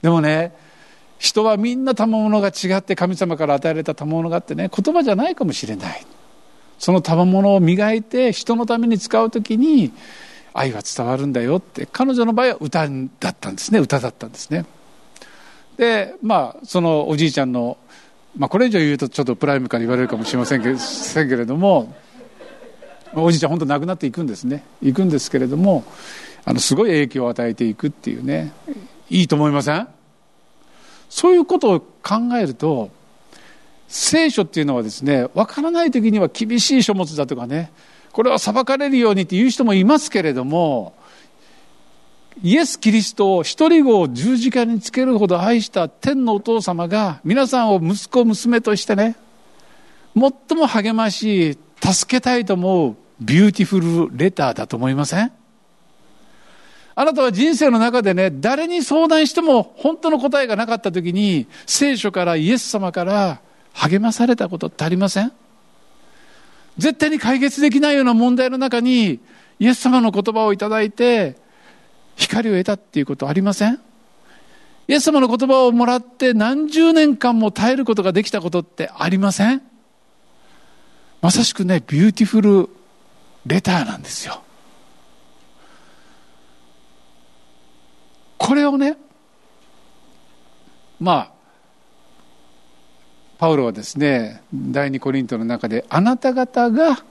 [0.02, 0.54] でもね
[1.18, 6.06] 人はみんな賜物が違って神様から与えられた賜物があってね言葉じゃないかもしれない。
[6.80, 9.92] その賜物を磨いて人のために使う時に
[10.54, 12.88] 愛は伝わるんだよって彼女の場合は歌
[13.20, 13.80] だったんですね。
[13.80, 14.66] 歌だったんですね。
[15.78, 17.78] でまあそのおじいちゃんの
[18.38, 21.96] まあこれ以上言うとちょっとプライムから言われるかもしれませんけせんけれども
[23.14, 24.64] おじいちゃん本当亡くなっていくんですね。
[24.82, 25.84] いくんですけれども
[26.46, 28.52] あのすごい影響を与えていくっていうね。
[29.10, 29.88] いいと思いません？
[31.10, 32.92] そういうことを考えると
[33.90, 37.72] 聖書っていうのはですね分からない時には厳しい書物だとかね
[38.12, 40.94] これは裁かれるようにっていう人もいますけれども
[42.44, 49.18] イエス・キリストを一人子を十字架につけるほど愛した天のお父様が皆さんを息子娘としてね
[50.16, 55.32] 最も励まし助けたいと思う Beautiful Letter だと思いません？
[56.96, 63.40] あなたは人生の中でね、誰に相談しても本当の答えがなかった時に、聖書からイエス様から
[63.74, 65.32] 励まされたことってありません？
[66.78, 69.20] 絶対に解決できないような問題の中に、
[69.60, 71.36] イエス様の言葉をいただいて、
[72.16, 73.80] 光を得たっていうことありません？
[74.88, 79.62] イエス様の言葉をもらって何十年間も耐えることができたことってありません？
[81.22, 82.70] まさしくね、 Beautiful
[83.46, 84.42] Letter なんですよ。
[88.38, 88.98] これをね、
[91.00, 91.32] まあ、
[93.40, 97.02] パウロはですね、第二コリントの中で、あなた方が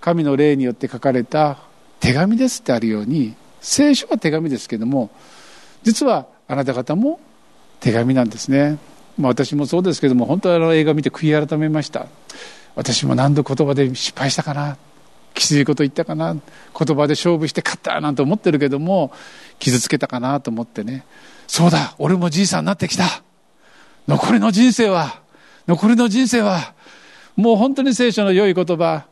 [0.00, 1.58] 神の霊によって書かれた
[2.00, 5.10] 手紙ですってあるように、聖書は手紙ですけども、
[5.84, 7.20] 実はあなた方も
[7.78, 8.78] 手紙なんですね。
[9.16, 12.08] まあ、私もそうですけども、本当はあの映画見て悔い改めました。
[12.74, 14.76] 私も何度言葉で失敗したかな。
[15.34, 16.34] きついこと言ったかな。
[16.34, 19.12] 言葉で勝負して勝ったなんて思ってるけども、
[19.60, 21.04] 傷つけたかなと思ってね。
[21.46, 23.22] そうだ、俺もじいさんになってきた。
[24.10, 25.20] 残りの人生は、
[25.68, 26.74] 残りの人生は、
[27.36, 29.04] もう本当に聖書の良い言葉、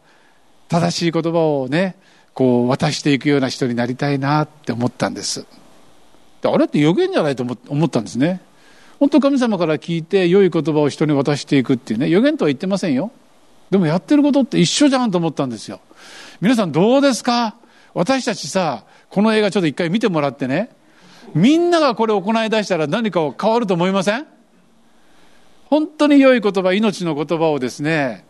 [0.69, 1.95] 正しい言葉をね、
[2.35, 5.47] こう渡していくような人になりたいなって思ったんです。
[6.43, 8.41] あれって予言じゃないと思ったんですね。
[8.99, 13.13] 本当神様から聞いて良い言葉を人に渡していくっていうね、予言とは言ってませんよ。
[13.71, 15.79] でもやってることって一緒じゃんと思ったんですよ。
[16.41, 17.55] 皆さんどうですか？
[17.95, 20.71] 私たちさ、この映画ちょっと一回見てもらってね、
[21.37, 24.27] みんながこれを行い出したら何か変わると思いません？
[25.69, 28.25] 本当に良い言葉、命の言葉をですね、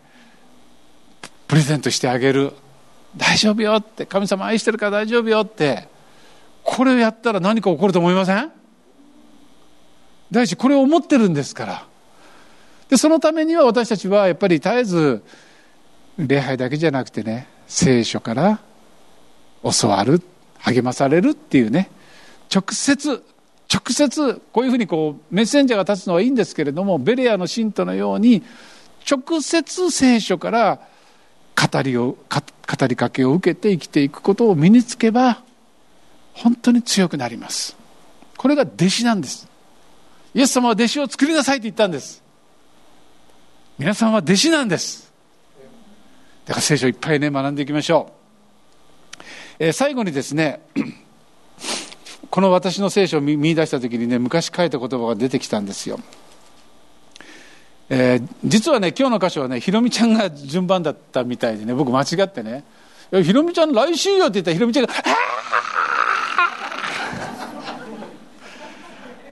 [1.47, 2.53] プレゼントしてあげる。
[3.17, 5.89] 大丈夫よって、神様愛してるから大丈夫よって、
[6.63, 8.53] これをやったら何か起こると思いません？
[10.31, 11.87] 第一、これを思ってるんですから。
[12.89, 15.23] で、そのためには私たちはやっぱり絶えず、
[16.19, 18.61] 礼拝だけじゃなくてね、聖書から
[19.63, 20.23] 教わる
[20.59, 21.91] 励まされるっていうね
[22.53, 23.23] 直接
[23.73, 28.43] 直接こういうふうにこうメッセンジャーが立つのはいいんですけれどもベレアの信徒のように
[29.11, 30.81] 直接聖書から
[31.55, 35.43] 語りを語りかけを受けて生きていくことを身につけば
[36.33, 37.77] 本当に強くなります。
[38.37, 39.49] これが弟子なんです。
[40.35, 42.23] イエス様は弟子を作りなさいと言ったんです。
[43.77, 45.13] 皆さんは弟子なんです。
[46.47, 48.13] だから聖書いっぱいね学んでいきましょ
[49.19, 49.23] う。
[49.59, 50.61] えー、最後にですね
[52.39, 55.99] この私の聖書を見出した時にね昔書いた言葉が出てきたんですよ、
[57.89, 62.63] えー、実はね今日の箇所はねひろみちゃんが順番だったみたいでね僕間違ってね
[63.11, 64.93] 「ひろみちゃん来週よ」って言ったらひろみちゃんが「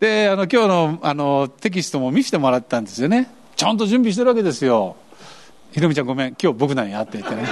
[0.00, 3.30] であの今日のあのテキストも見せてもらったんですよね。
[3.54, 4.96] ちゃんと準備してるわけですよ。
[5.70, 7.44] ひろみちゃんごめん今日僕なんやって言ってね。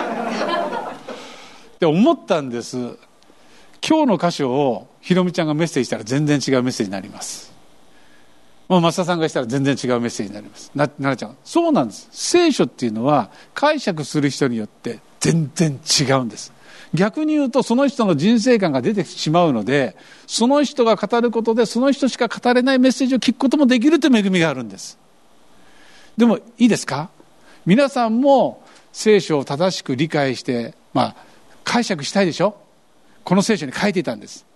[1.76, 2.98] って思ったんです。
[3.86, 7.52] 今日の箇所をひろみちゃんがメッセージしたら全然違うメッセージになります。
[8.68, 10.70] もう増田さんがしたら全然違うメッセージになります。
[10.74, 12.08] ななちゃんそうなんです。
[12.10, 16.54] 聖書っていうのは解釈する人によって全然違うんです。
[16.94, 19.94] 逆に言うとその人の人生観が出てしまうので
[20.26, 24.98] その人が語ることでその人しか語れないメッセージを聞くこともできるという恵みがあるんです。
[26.16, 27.10] でもいいですか？
[27.66, 31.16] 皆さんも聖書を正しく理解してまあ
[31.62, 32.56] 解釈したいでしょ？
[33.22, 34.46] この聖書に書いていたんです。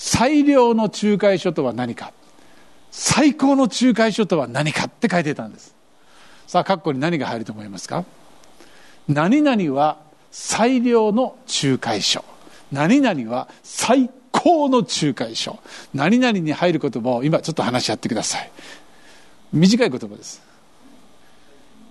[0.00, 2.12] 最良の仲介書とは何か。
[2.92, 5.74] 最高の仲介書とは何かって書いてたんです。
[6.46, 8.04] さあ括弧に何が入ると思いますか？
[9.08, 9.98] 何々は
[10.30, 12.24] 最良の仲介書
[12.70, 15.58] 何々は最高の仲介書
[15.92, 18.50] 何々に入る言葉を今ちょっと話し合ってください。
[19.52, 20.40] 短い言葉です。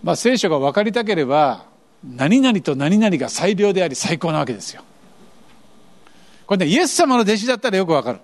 [0.02, 1.66] まあ聖書が分かりたければ
[2.06, 4.84] 何々と何々が最良であり最高なわけですよ。
[6.48, 8.20] これねイエス様の弟子だったらよくわかる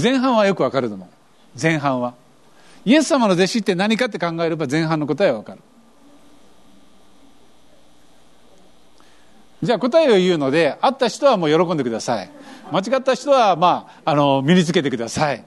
[0.00, 1.08] 前半はよくわかると思う
[1.60, 2.14] 前半は
[2.84, 5.60] イエス様の弟子って何かって考えれば前半の答えはわかる
[9.62, 12.30] じゃあ答えを言うので会った人はもう喜んでください
[12.70, 15.44] 間違った人はまああの身につけてください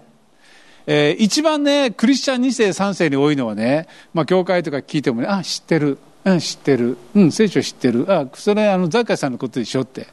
[0.88, 6.00] えー、一番ね、クリスチャン2世、3世に多いのはね、まあ、教会とか聞いてもね、あ、知ってる。
[6.26, 6.98] うん、知ってる。
[7.16, 8.06] うん、聖書知ってる。
[8.10, 10.08] あ、それ、あの、ザッカイさんのことでしょって。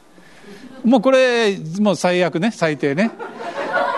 [0.83, 3.11] もうこれ、もう最悪ね、最低ね。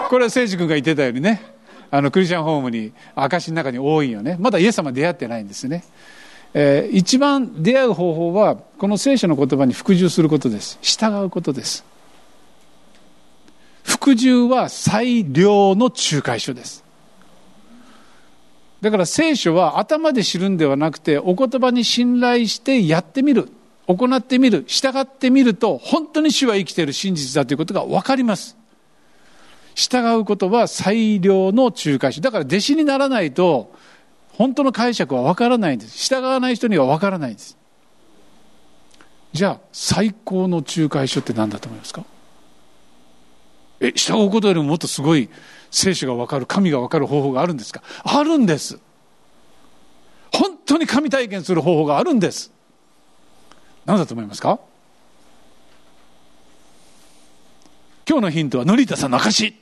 [0.09, 1.41] これは聖司君が言ってたようにね、
[1.89, 4.37] あの、クリスチャンホームに、証の中に多いよね。
[4.39, 5.83] まだイエス様出会ってないんですね。
[6.53, 10.79] えー、一番出会う方法は、この聖書の言葉に服従することです。
[10.81, 11.85] 従うことです。
[13.83, 16.83] 服従は最良の仲介書です。
[18.81, 23.49] だから聖書は頭で知るんではなくて、お言葉に信頼してやってみる、
[23.95, 28.57] 行ってみる、従ってみると、本当に主は生きている真実だということが分かります。
[29.73, 32.21] 従うことは最良の仲介書。
[32.21, 33.73] だから弟子にならないと、
[34.33, 35.97] 本当の解釈は分からないんです。
[35.97, 37.57] 従わない人には分からないんです。
[39.33, 42.03] じゃあ、最高の仲介書って何だと思いますか？
[43.79, 45.29] え、従うことよりももっとすごい
[45.69, 47.81] 聖書が分かる、神が分かる方法があるんですか？
[48.03, 48.79] あるんです。
[50.33, 52.51] 本当に神体験する方法があるんです。
[53.85, 54.59] 何だと思いますか？
[58.07, 59.55] 今日のヒントは、ノリータさんの証。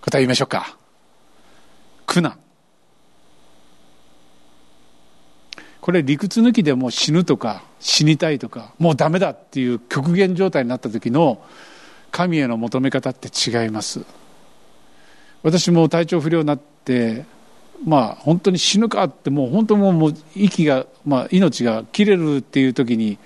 [0.00, 0.76] 答え言いましょうか。
[2.06, 2.38] 苦難。
[5.80, 11.44] これ理屈抜きでも死ぬとか死にたいとかもうダメだっていう極限状態になった時の
[12.12, 14.04] 神への求め方って違います
[15.42, 17.24] 私も体調不良になって
[17.84, 23.18] まあ本当に死ぬかってもう本当もう息が、まあ、命が切れるっていう時に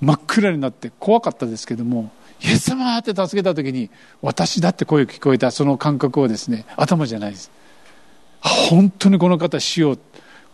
[0.00, 2.10] 真っ暗になって怖かったですけども
[2.42, 3.90] イエス様って助けた時に
[4.22, 7.50] 私だって声が聞こえたその感覚はですね頭じゃないです。
[8.40, 9.96] 本当にこの方死を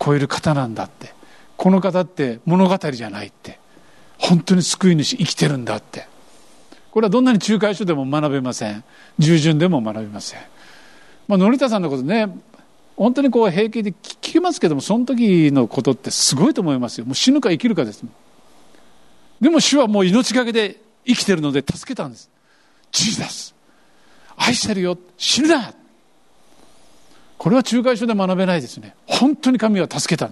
[0.01, 1.13] 超える方なんだって。
[1.57, 3.59] この方って物語じゃないって。
[4.19, 6.07] 本当に救い主生きてるんだって。
[6.91, 8.85] これはどんなに仲介書でも学べません。
[9.19, 10.41] 従順でも学べません。
[11.29, 12.29] まあ典田さんのことね
[12.97, 17.05] 本当にこう平気で聞きますけどもその時のことってすごいと思いますよ。
[17.07, 18.05] もう死ぬか生きるかです
[19.41, 22.31] でも主はもう命がけで生きてるので助けたんです。
[22.93, 23.55] ジーザス。
[24.37, 24.99] 愛してるよ。
[25.17, 25.75] 死ぬな。
[27.39, 28.95] これは仲介書で学べないですね。
[29.07, 30.31] 本当に神は助けた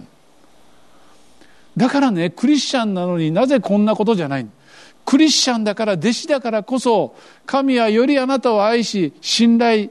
[1.77, 4.47] だからねクリスチャンなのになぜこんなことじゃない
[5.05, 9.89] クリスチャンだから弟子だからこそ神はよりあなたを愛し信頼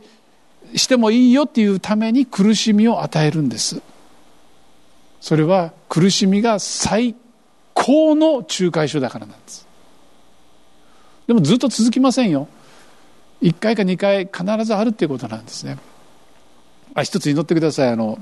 [0.74, 3.80] してもいいよっていうために苦しみを与えるんです。
[5.20, 7.14] それは苦しみが最
[7.74, 9.66] 高の仲介書だからなんです。
[11.26, 12.48] でもずっと続きませんよ。
[13.42, 15.78] 1回か2回必ずあるっていうことなんですね。
[16.94, 17.88] あ一つ祈ってください。
[17.88, 18.18] あの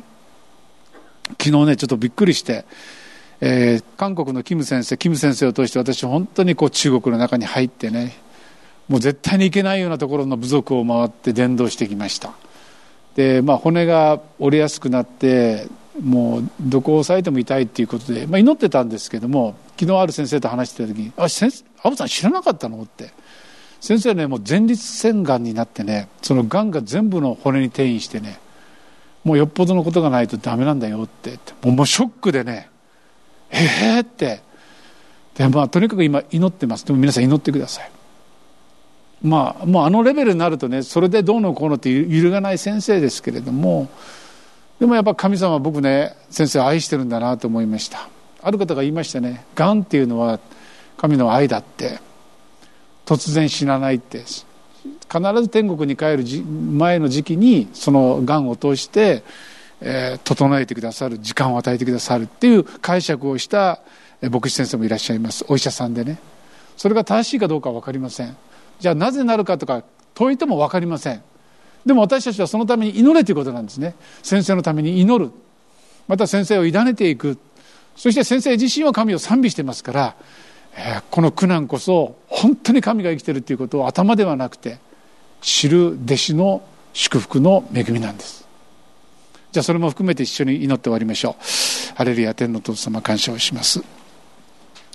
[1.40, 2.64] 昨日ねちょっとびっくりして、
[3.40, 8.16] えー、韓国のキム先生キム先生を通して私本当にこう中国の中に入ってね
[8.88, 12.32] もう絶対に行けないようなところの部族を回って伝道してきました。
[13.14, 15.66] で、まあ、骨が折れやすくなって
[16.00, 23.10] もうどこを押さえても痛いっていうことで、まあ、祈ってたんですけども昨日ある先生と話してた時に「あ先生アブさん知らなかったの?」って。
[23.80, 28.40] 先生ねもう前立腺がんになってねそのがんが全部の骨に転移してね
[29.22, 32.68] もうよっぽどのことがないとダメなんだよってもうショックでね
[33.50, 33.58] え
[33.96, 34.40] えー、って。
[35.36, 36.84] でまあとにかく今祈ってます。
[36.84, 37.90] でも皆さん祈ってください。
[39.22, 43.88] まあもうあのレベルになるとねそれでどうのこうのって揺るがない先生ですけれども
[44.78, 48.08] でもやっぱ神様は僕ね先生愛してるんだなと思いました。
[48.40, 50.38] ある方が言いましたねがんっていうのは
[50.96, 51.98] 神の愛だって。
[53.08, 54.18] 突然死なないって。
[54.18, 54.42] 必
[55.40, 59.22] ず天国に帰る前の時期にそのがんを通して、
[59.80, 63.80] えー、整えてくださる時間を与えてくださるっていう解釈をした
[64.20, 65.46] 牧師先生もいらっしゃいます。
[65.48, 66.18] お医者さんでね。
[66.76, 68.36] それが正しいかどうかは分かりません。
[68.78, 69.82] じゃあなぜなるかとか
[70.14, 71.22] 問いても分かりません。
[71.86, 73.94] でも私たちはそのために祈れということなんですね。
[74.22, 75.30] 先生のために祈る。
[76.06, 77.38] また先生を委ねていく。
[77.96, 80.16] そして先生自身は神を賛美してますから、
[80.76, 84.78] えー、この苦難こそ本当に神が生きてるということを頭ではなくて
[85.40, 86.62] 知る弟子の
[86.92, 88.46] 祝福の恵みなんです。
[89.50, 91.94] じゃあそれも含めて一緒に祈って終わりましょう。
[91.96, 93.97] ハレルヤ天の父様感謝をします。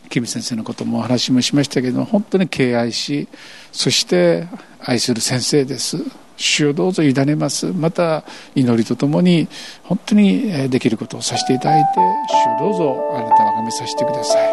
[0.10, 3.28] キム先生のこともお話もしましたけど本当に敬愛し
[3.72, 4.48] そして
[4.80, 5.98] 愛する先生です。
[6.36, 7.72] 主をどうぞ委ねます。
[7.72, 8.24] また
[8.56, 9.48] 祈りとともに
[9.84, 11.90] 本当にできることをさせていただいて
[12.60, 14.50] 主をどうぞあなたを崇めさせてください。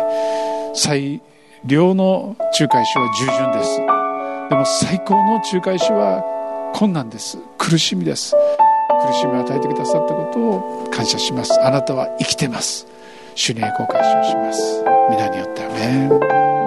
[0.75, 1.21] 最
[1.67, 3.77] 良の仲介書は従順です。
[4.51, 6.23] でも最高の仲介者は
[6.75, 7.39] 困難です。
[7.59, 8.35] 苦しみです。
[9.07, 11.61] 苦しみを与えてくださったことを感謝します。
[11.61, 12.87] あなたは生きてます。
[13.41, 14.85] 主に栄光感謝します。
[15.09, 16.60] 皆によってアメン。